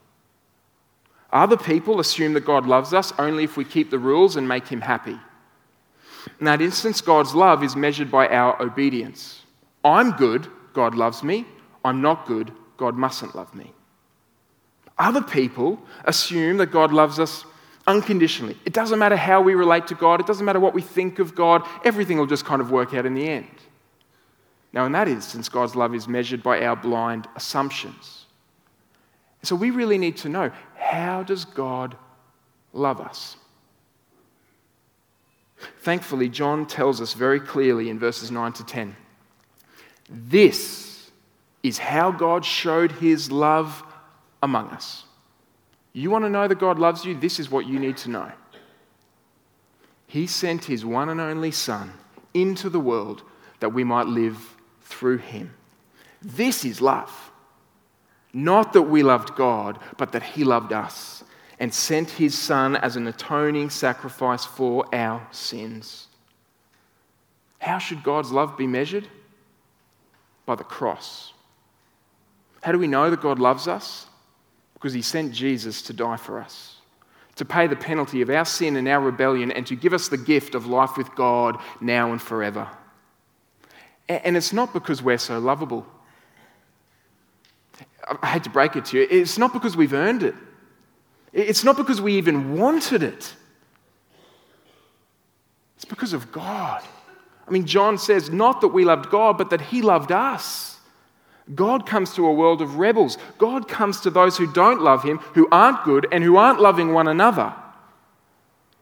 Other 1.33 1.57
people 1.57 2.01
assume 2.01 2.33
that 2.33 2.45
God 2.45 2.67
loves 2.67 2.95
us 2.95 3.13
only 3.19 3.45
if 3.45 3.57
we 3.57 3.65
keep 3.65 3.91
the 3.91 3.99
rules 3.99 4.37
and 4.37 4.49
make 4.49 4.67
him 4.69 4.81
happy. 4.81 5.19
In 6.41 6.47
that 6.47 6.61
instance, 6.61 7.01
God's 7.01 7.35
love 7.35 7.63
is 7.63 7.77
measured 7.77 8.11
by 8.11 8.29
our 8.29 8.61
obedience. 8.61 9.43
I'm 9.85 10.13
good, 10.13 10.49
God 10.73 10.95
loves 10.95 11.23
me. 11.23 11.47
I'm 11.85 12.01
not 12.01 12.27
good, 12.27 12.53
God 12.77 12.97
mustn't 12.97 13.35
love 13.35 13.55
me. 13.55 13.73
Other 14.99 15.23
people 15.23 15.81
assume 16.05 16.57
that 16.57 16.67
God 16.67 16.93
loves 16.93 17.19
us 17.19 17.45
unconditionally. 17.87 18.57
It 18.65 18.73
doesn't 18.73 18.99
matter 18.99 19.17
how 19.17 19.41
we 19.41 19.55
relate 19.55 19.87
to 19.89 19.95
God, 19.95 20.21
it 20.21 20.27
doesn't 20.27 20.45
matter 20.45 20.61
what 20.61 20.75
we 20.75 20.83
think 20.83 21.19
of 21.19 21.35
God, 21.35 21.63
everything 21.85 22.19
will 22.19 22.27
just 22.27 22.45
kind 22.45 22.61
of 22.61 22.71
work 22.71 22.95
out 22.95 23.07
in 23.07 23.15
the 23.15 23.29
end. 23.29 23.49
Now, 24.73 24.85
in 24.85 24.93
that 24.93 25.09
instance, 25.09 25.49
God's 25.49 25.75
love 25.75 25.95
is 25.95 26.07
measured 26.09 26.43
by 26.43 26.65
our 26.65 26.77
blind 26.77 27.27
assumptions. 27.37 28.27
So 29.43 29.57
we 29.57 29.71
really 29.71 29.99
need 29.99 30.17
to 30.19 30.29
know 30.29 30.51
how 30.77 31.23
does 31.23 31.45
God 31.45 31.97
love 32.73 33.01
us? 33.01 33.37
Thankfully, 35.79 36.29
John 36.29 36.67
tells 36.67 37.01
us 37.01 37.15
very 37.15 37.41
clearly 37.41 37.89
in 37.89 37.99
verses 37.99 38.31
9 38.31 38.53
to 38.55 38.65
10 38.65 38.97
this 40.09 41.11
is 41.63 41.79
how 41.79 42.11
God 42.11 42.45
showed 42.45 42.93
his 42.93 43.31
love 43.31 43.83
among 44.43 44.69
us. 44.69 45.05
You 45.93 46.11
want 46.11 46.25
to 46.25 46.31
know 46.31 46.49
that 46.49 46.59
God 46.59 46.79
loves 46.79 47.05
you? 47.05 47.15
This 47.15 47.39
is 47.39 47.51
what 47.51 47.67
you 47.67 47.79
need 47.79 47.97
to 47.99 48.11
know. 48.11 48.33
He 50.07 50.27
sent 50.27 50.65
his 50.65 50.85
one 50.85 51.09
and 51.11 51.21
only 51.21 51.51
Son 51.51 51.93
into 52.33 52.71
the 52.71 52.81
world 52.81 53.23
that 53.61 53.71
we 53.71 53.85
might 53.85 54.07
live 54.07 54.57
through 54.89 55.19
him. 55.19 55.55
This 56.23 56.65
is 56.65 56.81
love. 56.81 57.31
Not 58.33 58.73
that 58.73 58.83
we 58.83 59.03
loved 59.03 59.37
God, 59.37 59.79
but 59.97 60.13
that 60.13 60.23
he 60.23 60.45
loved 60.45 60.73
us 60.73 61.23
and 61.61 61.73
sent 61.73 62.11
his 62.11 62.37
Son 62.37 62.77
as 62.77 62.97
an 62.97 63.07
atoning 63.07 63.71
sacrifice 63.71 64.45
for 64.45 64.87
our 64.95 65.27
sins. 65.31 66.07
How 67.59 67.79
should 67.79 68.03
God's 68.03 68.31
love 68.31 68.57
be 68.57 68.67
measured? 68.67 69.09
By 70.47 70.55
the 70.55 70.65
cross. 70.65 71.33
How 72.63 72.73
do 72.73 72.79
we 72.79 72.87
know 72.87 73.11
that 73.11 73.21
God 73.21 73.39
loves 73.39 73.69
us? 73.69 74.07
Because 74.75 74.93
he 74.93 75.03
sent 75.03 75.33
Jesus 75.33 75.83
to 75.83 75.93
die 75.93 76.17
for 76.17 76.39
us, 76.39 76.77
to 77.37 77.45
pay 77.45 77.67
the 77.67 77.77
penalty 77.77 78.23
of 78.23 78.31
our 78.31 78.45
sin 78.45 78.77
and 78.77 78.87
our 78.87 79.01
rebellion, 79.01 79.51
and 79.51 79.67
to 79.67 79.75
give 79.75 79.93
us 79.93 80.09
the 80.09 80.17
gift 80.17 80.55
of 80.55 80.67
life 80.67 80.97
with 80.97 81.13
God 81.17 81.59
now 81.81 82.13
and 82.13 82.23
forever. 82.23 82.69
And 84.09 84.37
it's 84.37 84.53
not 84.53 84.73
because 84.73 85.03
we're 85.03 85.19
so 85.19 85.39
lovable. 85.39 85.87
I 88.23 88.27
hate 88.29 88.45
to 88.45 88.51
break 88.51 88.75
it 88.75 88.87
to 88.87 88.99
you, 88.99 89.07
it's 89.11 89.37
not 89.37 89.53
because 89.53 89.77
we've 89.77 89.93
earned 89.93 90.23
it. 90.23 90.35
It's 91.33 91.63
not 91.63 91.77
because 91.77 92.01
we 92.01 92.15
even 92.17 92.57
wanted 92.57 93.03
it. 93.03 93.35
It's 95.77 95.85
because 95.85 96.15
of 96.15 96.33
God. 96.33 96.83
I 97.47 97.51
mean, 97.51 97.67
John 97.67 97.99
says, 97.99 98.31
not 98.31 98.63
that 98.63 98.69
we 98.69 98.85
loved 98.85 99.11
God, 99.11 99.39
but 99.39 99.51
that 99.51 99.61
He 99.61 99.83
loved 99.83 100.11
us. 100.11 100.79
God 101.55 101.87
comes 101.87 102.15
to 102.15 102.27
a 102.27 102.33
world 102.33 102.61
of 102.61 102.79
rebels. 102.79 103.17
God 103.39 103.69
comes 103.69 104.01
to 104.01 104.11
those 104.11 104.37
who 104.37 104.51
don't 104.53 104.83
love 104.83 105.03
Him, 105.03 105.19
who 105.35 105.49
aren't 105.53 105.85
good, 105.85 106.07
and 106.13 106.25
who 106.25 106.37
aren't 106.37 106.61
loving 106.61 106.93
one 106.93 107.09
another. 107.09 107.55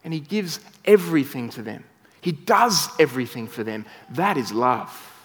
And 0.04 0.14
He 0.14 0.20
gives 0.20 0.60
everything 0.84 1.50
to 1.50 1.62
them. 1.62 1.84
He 2.20 2.32
does 2.32 2.88
everything 2.98 3.46
for 3.46 3.62
them. 3.62 3.86
That 4.10 4.36
is 4.36 4.52
love. 4.52 5.15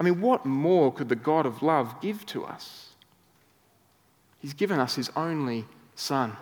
I 0.00 0.04
mean, 0.04 0.20
what 0.20 0.46
more 0.46 0.92
could 0.92 1.08
the 1.08 1.16
God 1.16 1.46
of 1.46 1.62
love 1.62 2.00
give 2.00 2.24
to 2.26 2.44
us? 2.44 2.90
He's 4.40 4.54
given 4.54 4.78
us 4.78 4.94
His 4.94 5.10
only 5.16 5.64
Son. 5.94 6.36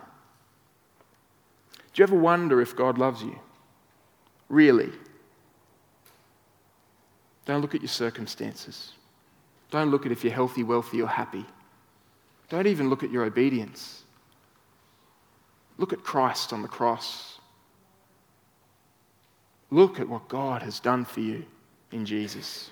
Do 1.93 2.03
you 2.03 2.03
ever 2.03 2.17
wonder 2.17 2.61
if 2.61 2.77
God 2.77 2.99
loves 2.99 3.23
you? 3.23 3.39
Really? 4.49 4.93
Don't 7.47 7.63
look 7.63 7.75
at 7.75 7.81
your 7.81 7.89
circumstances. 7.89 8.93
Don't 9.71 9.91
look 9.91 10.05
at 10.05 10.13
if 10.13 10.23
you're 10.23 10.33
healthy, 10.33 10.63
wealthy, 10.63 11.01
or 11.01 11.09
happy. 11.09 11.47
Don't 12.49 12.67
even 12.67 12.91
look 12.91 13.03
at 13.03 13.11
your 13.11 13.25
obedience. 13.25 14.03
Look 15.79 15.93
at 15.93 16.03
Christ 16.03 16.53
on 16.53 16.63
the 16.63 16.69
cross. 16.69 17.39
Look 19.71 19.99
at 19.99 20.09
what 20.09 20.29
God 20.29 20.63
has 20.63 20.81
done 20.81 21.05
for 21.05 21.21
you 21.21 21.45
in 21.93 22.05
Jesus. 22.05 22.71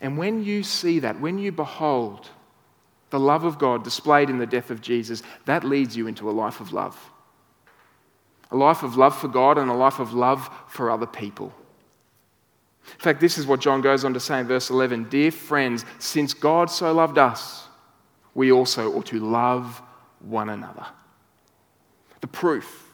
And 0.00 0.16
when 0.16 0.44
you 0.44 0.62
see 0.62 1.00
that, 1.00 1.20
when 1.20 1.38
you 1.38 1.52
behold 1.52 2.28
the 3.10 3.20
love 3.20 3.44
of 3.44 3.58
God 3.58 3.84
displayed 3.84 4.30
in 4.30 4.38
the 4.38 4.46
death 4.46 4.70
of 4.70 4.80
Jesus, 4.80 5.22
that 5.44 5.64
leads 5.64 5.96
you 5.96 6.06
into 6.06 6.30
a 6.30 6.32
life 6.32 6.60
of 6.60 6.72
love. 6.72 7.10
A 8.50 8.56
life 8.56 8.82
of 8.82 8.96
love 8.96 9.16
for 9.16 9.28
God 9.28 9.58
and 9.58 9.70
a 9.70 9.74
life 9.74 9.98
of 9.98 10.12
love 10.12 10.48
for 10.68 10.90
other 10.90 11.06
people. 11.06 11.52
In 12.92 12.98
fact, 12.98 13.20
this 13.20 13.38
is 13.38 13.46
what 13.46 13.60
John 13.60 13.80
goes 13.80 14.04
on 14.04 14.14
to 14.14 14.20
say 14.20 14.40
in 14.40 14.46
verse 14.46 14.70
11 14.70 15.08
Dear 15.08 15.30
friends, 15.30 15.84
since 15.98 16.34
God 16.34 16.70
so 16.70 16.92
loved 16.92 17.18
us, 17.18 17.68
we 18.34 18.50
also 18.50 18.92
ought 18.94 19.06
to 19.06 19.20
love 19.20 19.82
one 20.20 20.48
another. 20.48 20.86
The 22.20 22.26
proof 22.26 22.86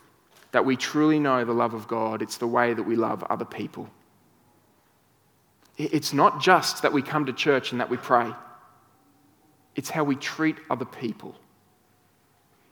that 0.52 0.64
we 0.64 0.76
truly 0.76 1.18
know 1.18 1.44
the 1.44 1.52
love 1.52 1.74
of 1.74 1.88
God, 1.88 2.22
it's 2.22 2.38
the 2.38 2.46
way 2.46 2.74
that 2.74 2.82
we 2.82 2.96
love 2.96 3.22
other 3.24 3.44
people. 3.44 3.88
It's 5.76 6.12
not 6.12 6.40
just 6.40 6.82
that 6.82 6.92
we 6.92 7.02
come 7.02 7.26
to 7.26 7.32
church 7.32 7.72
and 7.72 7.80
that 7.80 7.90
we 7.90 7.96
pray, 7.96 8.32
it's 9.74 9.90
how 9.90 10.04
we 10.04 10.16
treat 10.16 10.56
other 10.70 10.86
people, 10.86 11.34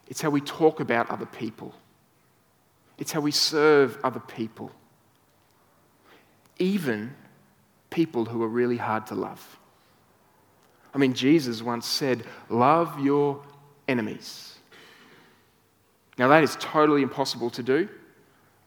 it's 0.07 0.23
how 0.23 0.31
we 0.31 0.41
talk 0.41 0.81
about 0.81 1.11
other 1.11 1.27
people, 1.27 1.75
it's 2.97 3.13
how 3.13 3.21
we 3.21 3.31
serve 3.31 3.99
other 4.03 4.21
people, 4.21 4.73
even 6.59 7.15
people 7.91 8.25
who 8.25 8.43
are 8.43 8.49
really 8.49 8.79
hard 8.79 9.07
to 9.09 9.15
love. 9.15 9.59
I 10.95 10.99
mean, 10.99 11.13
Jesus 11.13 11.61
once 11.61 11.87
said, 11.87 12.25
Love 12.49 13.01
your 13.01 13.43
enemies. 13.89 14.57
Now, 16.17 16.29
that 16.29 16.45
is 16.45 16.57
totally 16.61 17.03
impossible 17.03 17.51
to 17.51 17.63
do 17.63 17.89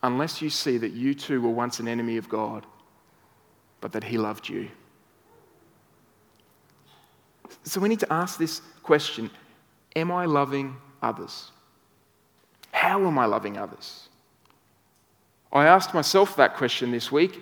unless 0.03 0.41
you 0.41 0.49
see 0.49 0.77
that 0.77 0.91
you 0.91 1.13
too 1.13 1.41
were 1.41 1.49
once 1.49 1.79
an 1.79 1.87
enemy 1.87 2.17
of 2.17 2.29
God 2.29 2.65
but 3.81 3.91
that 3.91 4.03
He 4.03 4.17
loved 4.17 4.49
you. 4.49 4.69
So 7.63 7.79
we 7.79 7.89
need 7.89 7.99
to 7.99 8.11
ask 8.11 8.37
this 8.37 8.61
question 8.83 9.29
Am 9.95 10.11
I 10.11 10.25
loving 10.25 10.77
others? 11.01 11.51
How 12.71 13.05
am 13.05 13.17
I 13.17 13.25
loving 13.25 13.57
others? 13.57 14.09
I 15.51 15.65
asked 15.65 15.93
myself 15.93 16.35
that 16.35 16.55
question 16.55 16.91
this 16.91 17.11
week, 17.11 17.41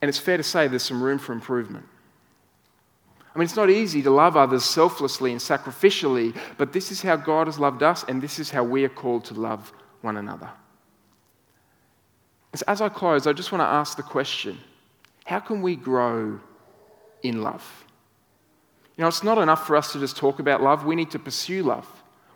and 0.00 0.08
it's 0.08 0.18
fair 0.18 0.36
to 0.36 0.42
say 0.42 0.68
there's 0.68 0.82
some 0.82 1.02
room 1.02 1.18
for 1.18 1.32
improvement. 1.32 1.86
I 3.34 3.38
mean, 3.38 3.44
it's 3.44 3.56
not 3.56 3.70
easy 3.70 4.02
to 4.02 4.10
love 4.10 4.36
others 4.36 4.64
selflessly 4.64 5.32
and 5.32 5.40
sacrificially, 5.40 6.36
but 6.58 6.72
this 6.72 6.92
is 6.92 7.00
how 7.02 7.16
God 7.16 7.46
has 7.46 7.58
loved 7.58 7.82
us, 7.82 8.04
and 8.08 8.22
this 8.22 8.38
is 8.38 8.50
how 8.50 8.62
we 8.62 8.84
are 8.84 8.90
called 8.90 9.24
to 9.26 9.34
love 9.34 9.72
one 10.02 10.16
another. 10.16 10.50
So 12.54 12.64
as 12.68 12.80
I 12.82 12.90
close, 12.90 13.26
I 13.26 13.32
just 13.32 13.50
want 13.50 13.62
to 13.62 13.66
ask 13.66 13.96
the 13.96 14.02
question 14.02 14.58
how 15.24 15.40
can 15.40 15.62
we 15.62 15.76
grow 15.76 16.40
in 17.22 17.42
love? 17.42 17.84
You 18.96 19.02
know, 19.02 19.08
it's 19.08 19.22
not 19.22 19.38
enough 19.38 19.66
for 19.66 19.76
us 19.76 19.92
to 19.92 20.00
just 20.00 20.16
talk 20.16 20.38
about 20.38 20.62
love. 20.62 20.84
We 20.84 20.96
need 20.96 21.10
to 21.12 21.18
pursue 21.18 21.62
love. 21.62 21.86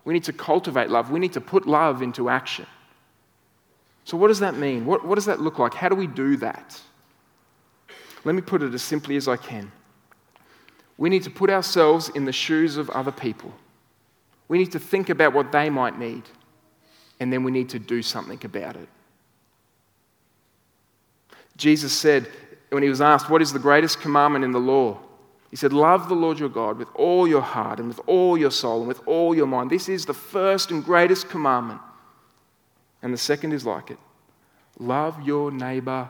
We 0.05 0.15
need 0.15 0.25
to 0.25 0.33
cultivate 0.33 0.89
love. 0.89 1.11
We 1.11 1.19
need 1.21 1.33
to 1.35 1.41
put 1.41 1.67
love 1.67 2.01
into 2.01 2.29
action. 2.29 2.67
So, 4.05 4.17
what 4.17 4.29
does 4.29 4.39
that 4.39 4.57
mean? 4.57 4.87
What, 4.87 5.05
what 5.05 5.17
does 5.17 5.25
that 5.25 5.41
look 5.41 5.59
like? 5.59 5.75
How 5.75 5.89
do 5.89 5.97
we 5.97 6.07
do 6.07 6.37
that? 6.39 6.81
Let 8.25 8.35
me 8.35 8.41
put 8.41 8.63
it 8.63 8.73
as 8.73 8.83
simply 8.83 9.17
as 9.17 9.29
I 9.29 9.37
can. 9.37 9.71
We 10.97 11.11
need 11.11 11.25
to 11.25 11.31
put 11.31 11.51
ourselves 11.51 12.09
in 12.11 12.25
the 12.25 12.33
shoes 12.33 12.77
of 12.77 12.89
other 12.91 13.13
people. 13.13 13.53
We 14.49 14.59
need 14.59 14.73
to 14.73 14.79
think 14.79 15.11
about 15.11 15.33
what 15.35 15.53
they 15.53 15.69
might 15.71 15.99
need, 15.99 16.23
and 17.21 17.33
then 17.33 17.43
we 17.43 17.51
need 17.51 17.69
to 17.71 17.79
do 17.79 18.01
something 18.01 18.41
about 18.45 18.77
it. 18.77 18.89
Jesus 21.57 21.93
said, 21.93 22.29
when 22.71 22.83
he 22.83 22.89
was 22.89 23.01
asked, 23.01 23.31
What 23.31 23.43
is 23.43 23.53
the 23.53 23.59
greatest 23.59 24.01
commandment 24.01 24.45
in 24.45 24.53
the 24.53 24.59
law? 24.59 24.99
He 25.51 25.57
said, 25.57 25.73
Love 25.73 26.09
the 26.09 26.15
Lord 26.15 26.39
your 26.39 26.49
God 26.49 26.79
with 26.79 26.89
all 26.95 27.27
your 27.27 27.41
heart 27.41 27.79
and 27.79 27.89
with 27.89 28.01
all 28.07 28.37
your 28.37 28.51
soul 28.51 28.81
and 28.81 28.89
with 28.89 29.01
all 29.07 29.35
your 29.35 29.47
mind. 29.47 29.71
This 29.71 29.89
is 29.89 30.07
the 30.07 30.15
first 30.15 30.71
and 30.71 30.85
greatest 30.85 31.29
commandment. 31.29 31.81
And 33.03 33.13
the 33.13 33.19
second 33.19 33.53
is 33.53 33.65
like 33.65 33.91
it 33.91 33.99
love 34.79 35.27
your 35.27 35.51
neighbor 35.51 36.09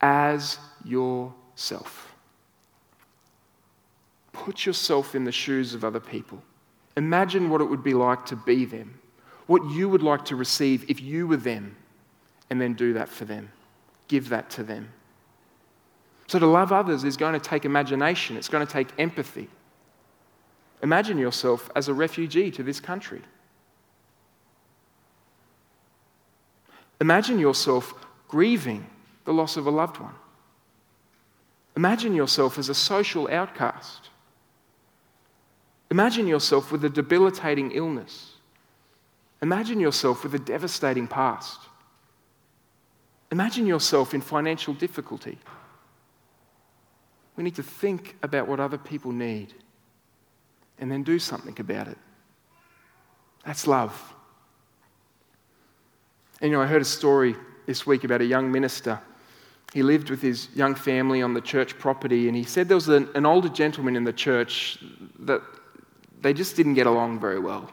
as 0.00 0.58
yourself. 0.84 2.14
Put 4.32 4.66
yourself 4.66 5.14
in 5.14 5.24
the 5.24 5.32
shoes 5.32 5.74
of 5.74 5.82
other 5.82 5.98
people. 5.98 6.42
Imagine 6.96 7.50
what 7.50 7.60
it 7.60 7.64
would 7.64 7.82
be 7.82 7.94
like 7.94 8.26
to 8.26 8.36
be 8.36 8.64
them, 8.64 9.00
what 9.46 9.64
you 9.70 9.88
would 9.88 10.02
like 10.02 10.24
to 10.26 10.36
receive 10.36 10.88
if 10.88 11.00
you 11.00 11.26
were 11.26 11.36
them, 11.36 11.76
and 12.50 12.60
then 12.60 12.74
do 12.74 12.92
that 12.92 13.08
for 13.08 13.24
them. 13.24 13.50
Give 14.08 14.28
that 14.28 14.50
to 14.50 14.62
them. 14.62 14.92
So, 16.28 16.38
to 16.38 16.46
love 16.46 16.72
others 16.72 17.04
is 17.04 17.16
going 17.16 17.34
to 17.34 17.40
take 17.40 17.64
imagination, 17.64 18.36
it's 18.36 18.48
going 18.48 18.66
to 18.66 18.72
take 18.72 18.88
empathy. 18.98 19.48
Imagine 20.82 21.18
yourself 21.18 21.70
as 21.76 21.88
a 21.88 21.94
refugee 21.94 22.50
to 22.50 22.62
this 22.62 22.80
country. 22.80 23.22
Imagine 27.00 27.38
yourself 27.38 27.94
grieving 28.28 28.86
the 29.24 29.32
loss 29.32 29.56
of 29.56 29.66
a 29.66 29.70
loved 29.70 29.98
one. 29.98 30.14
Imagine 31.76 32.14
yourself 32.14 32.58
as 32.58 32.68
a 32.68 32.74
social 32.74 33.28
outcast. 33.28 34.10
Imagine 35.90 36.26
yourself 36.26 36.72
with 36.72 36.84
a 36.84 36.88
debilitating 36.88 37.70
illness. 37.72 38.32
Imagine 39.42 39.78
yourself 39.78 40.24
with 40.24 40.34
a 40.34 40.38
devastating 40.38 41.06
past. 41.06 41.60
Imagine 43.30 43.66
yourself 43.66 44.14
in 44.14 44.20
financial 44.20 44.72
difficulty. 44.72 45.38
We 47.36 47.44
need 47.44 47.56
to 47.56 47.62
think 47.62 48.16
about 48.22 48.48
what 48.48 48.60
other 48.60 48.78
people 48.78 49.12
need 49.12 49.54
and 50.78 50.90
then 50.90 51.02
do 51.02 51.18
something 51.18 51.54
about 51.58 51.88
it. 51.88 51.98
That's 53.44 53.66
love. 53.66 54.14
And 56.40 56.50
you 56.50 56.56
know, 56.56 56.62
I 56.62 56.66
heard 56.66 56.82
a 56.82 56.86
story 56.86 57.36
this 57.66 57.86
week 57.86 58.04
about 58.04 58.20
a 58.20 58.24
young 58.24 58.50
minister. 58.50 59.00
He 59.72 59.82
lived 59.82 60.10
with 60.10 60.22
his 60.22 60.48
young 60.54 60.74
family 60.74 61.22
on 61.22 61.34
the 61.34 61.40
church 61.40 61.78
property, 61.78 62.28
and 62.28 62.36
he 62.36 62.44
said 62.44 62.68
there 62.68 62.76
was 62.76 62.88
an, 62.88 63.08
an 63.14 63.26
older 63.26 63.48
gentleman 63.48 63.96
in 63.96 64.04
the 64.04 64.12
church 64.12 64.78
that 65.20 65.42
they 66.20 66.32
just 66.32 66.56
didn't 66.56 66.74
get 66.74 66.86
along 66.86 67.20
very 67.20 67.38
well. 67.38 67.70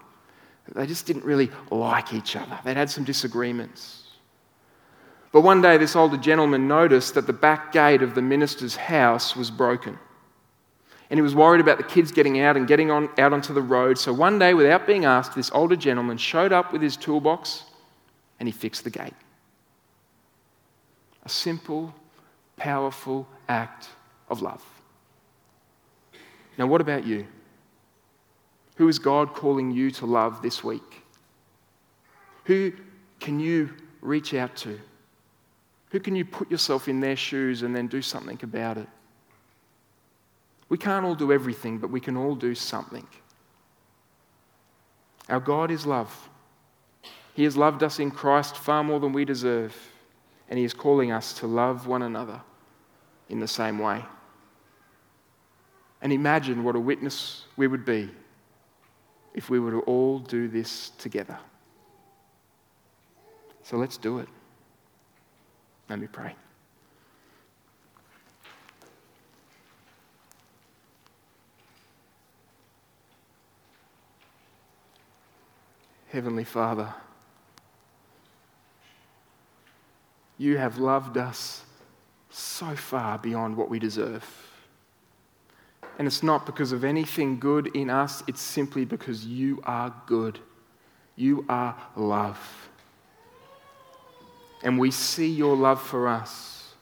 They 0.73 0.85
just 0.85 1.05
didn't 1.05 1.25
really 1.25 1.51
like 1.69 2.13
each 2.13 2.35
other. 2.35 2.57
They'd 2.63 2.77
had 2.77 2.89
some 2.89 3.03
disagreements. 3.03 4.02
But 5.33 5.41
one 5.41 5.63
day, 5.63 5.77
this 5.77 5.95
older 5.95 6.15
gentleman 6.15 6.67
noticed 6.67 7.15
that 7.15 7.25
the 7.25 7.33
back 7.33 7.71
gate 7.71 8.03
of 8.03 8.13
the 8.13 8.21
minister's 8.21 8.75
house 8.75 9.35
was 9.35 9.49
broken. 9.49 9.97
And 11.09 11.17
he 11.17 11.23
was 11.23 11.33
worried 11.33 11.59
about 11.59 11.79
the 11.79 11.83
kids 11.83 12.11
getting 12.11 12.39
out 12.39 12.55
and 12.55 12.67
getting 12.67 12.91
on, 12.91 13.09
out 13.17 13.33
onto 13.33 13.51
the 13.51 13.61
road. 13.61 13.97
So 13.97 14.13
one 14.13 14.37
day, 14.37 14.53
without 14.53 14.85
being 14.85 15.05
asked, 15.05 15.35
this 15.35 15.49
older 15.51 15.75
gentleman 15.75 16.17
showed 16.17 16.53
up 16.53 16.71
with 16.71 16.83
his 16.83 16.95
toolbox 16.95 17.63
and 18.39 18.47
he 18.47 18.53
fixed 18.53 18.83
the 18.83 18.91
gate. 18.91 19.13
A 21.23 21.29
simple, 21.29 21.93
powerful 22.55 23.27
act 23.49 23.89
of 24.29 24.43
love. 24.43 24.63
Now, 26.59 26.67
what 26.67 26.79
about 26.79 27.07
you? 27.07 27.25
Who 28.75 28.87
is 28.87 28.99
God 28.99 29.33
calling 29.33 29.71
you 29.71 29.89
to 29.91 30.05
love 30.05 30.43
this 30.43 30.63
week? 30.63 31.03
Who 32.45 32.71
can 33.19 33.39
you 33.39 33.71
reach 34.01 34.35
out 34.35 34.55
to? 34.57 34.79
Who 35.93 35.99
can 35.99 36.15
you 36.15 36.25
put 36.25 36.49
yourself 36.49 36.87
in 36.87 36.99
their 37.01 37.15
shoes 37.15 37.61
and 37.61 37.75
then 37.75 37.85
do 37.85 38.01
something 38.01 38.39
about 38.41 38.79
it? 38.79 38.87
We 40.67 40.75
can't 40.75 41.05
all 41.05 41.13
do 41.13 41.31
everything, 41.31 41.77
but 41.77 41.91
we 41.91 41.99
can 41.99 42.17
all 42.17 42.33
do 42.33 42.55
something. 42.55 43.07
Our 45.29 45.39
God 45.39 45.69
is 45.69 45.85
love. 45.85 46.29
He 47.35 47.43
has 47.43 47.55
loved 47.55 47.83
us 47.83 47.99
in 47.99 48.09
Christ 48.09 48.57
far 48.57 48.83
more 48.83 48.99
than 48.99 49.13
we 49.13 49.23
deserve, 49.23 49.75
and 50.49 50.57
He 50.57 50.65
is 50.65 50.73
calling 50.73 51.11
us 51.11 51.33
to 51.33 51.47
love 51.47 51.85
one 51.85 52.01
another 52.01 52.41
in 53.29 53.39
the 53.39 53.47
same 53.47 53.77
way. 53.77 54.03
And 56.01 56.11
imagine 56.11 56.63
what 56.63 56.75
a 56.75 56.79
witness 56.79 57.45
we 57.55 57.67
would 57.67 57.85
be 57.85 58.09
if 59.35 59.51
we 59.51 59.59
were 59.59 59.71
to 59.71 59.81
all 59.81 60.17
do 60.17 60.47
this 60.47 60.89
together. 60.97 61.37
So 63.61 63.77
let's 63.77 63.97
do 63.97 64.17
it. 64.17 64.27
Let 65.89 65.99
me 65.99 66.07
pray. 66.07 66.35
Heavenly 76.11 76.43
Father, 76.43 76.93
you 80.37 80.57
have 80.57 80.77
loved 80.77 81.17
us 81.17 81.63
so 82.29 82.75
far 82.75 83.17
beyond 83.17 83.57
what 83.57 83.69
we 83.69 83.79
deserve. 83.79 84.23
And 85.97 86.07
it's 86.07 86.21
not 86.21 86.45
because 86.45 86.71
of 86.71 86.83
anything 86.83 87.39
good 87.39 87.75
in 87.75 87.89
us, 87.89 88.23
it's 88.27 88.41
simply 88.41 88.85
because 88.85 89.25
you 89.25 89.61
are 89.63 89.93
good. 90.05 90.39
You 91.15 91.45
are 91.49 91.75
love. 91.95 92.69
And 94.63 94.79
we 94.79 94.91
see 94.91 95.29
your 95.29 95.55
love 95.55 95.81
for 95.81 96.07
us 96.07 96.73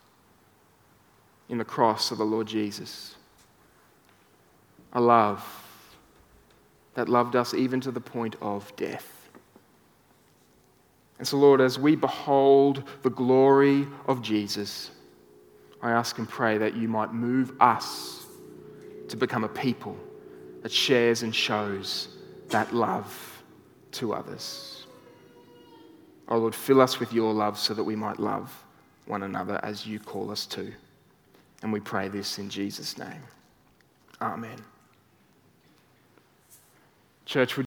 in 1.49 1.57
the 1.57 1.65
cross 1.65 2.11
of 2.11 2.19
the 2.19 2.23
Lord 2.23 2.47
Jesus. 2.47 3.15
A 4.93 5.01
love 5.01 5.43
that 6.93 7.09
loved 7.09 7.35
us 7.35 7.53
even 7.53 7.81
to 7.81 7.91
the 7.91 7.99
point 7.99 8.35
of 8.41 8.73
death. 8.75 9.29
And 11.17 11.27
so, 11.27 11.37
Lord, 11.37 11.61
as 11.61 11.77
we 11.77 11.95
behold 11.95 12.83
the 13.03 13.09
glory 13.09 13.87
of 14.07 14.21
Jesus, 14.21 14.91
I 15.81 15.91
ask 15.91 16.17
and 16.17 16.27
pray 16.27 16.57
that 16.57 16.75
you 16.75 16.87
might 16.87 17.13
move 17.13 17.53
us 17.59 18.25
to 19.07 19.17
become 19.17 19.43
a 19.43 19.49
people 19.49 19.97
that 20.61 20.71
shares 20.71 21.23
and 21.23 21.33
shows 21.33 22.09
that 22.49 22.73
love 22.73 23.43
to 23.91 24.13
others. 24.13 24.80
Oh 26.31 26.37
Lord, 26.37 26.55
fill 26.55 26.79
us 26.79 26.97
with 26.97 27.11
your 27.11 27.33
love 27.33 27.59
so 27.59 27.73
that 27.73 27.83
we 27.83 27.93
might 27.93 28.17
love 28.17 28.63
one 29.05 29.23
another 29.23 29.59
as 29.63 29.85
you 29.85 29.99
call 29.99 30.31
us 30.31 30.45
to. 30.45 30.71
And 31.61 31.73
we 31.73 31.81
pray 31.81 32.07
this 32.07 32.39
in 32.39 32.49
Jesus' 32.49 32.97
name. 32.97 33.21
Amen. 34.21 34.63
Church, 37.25 37.57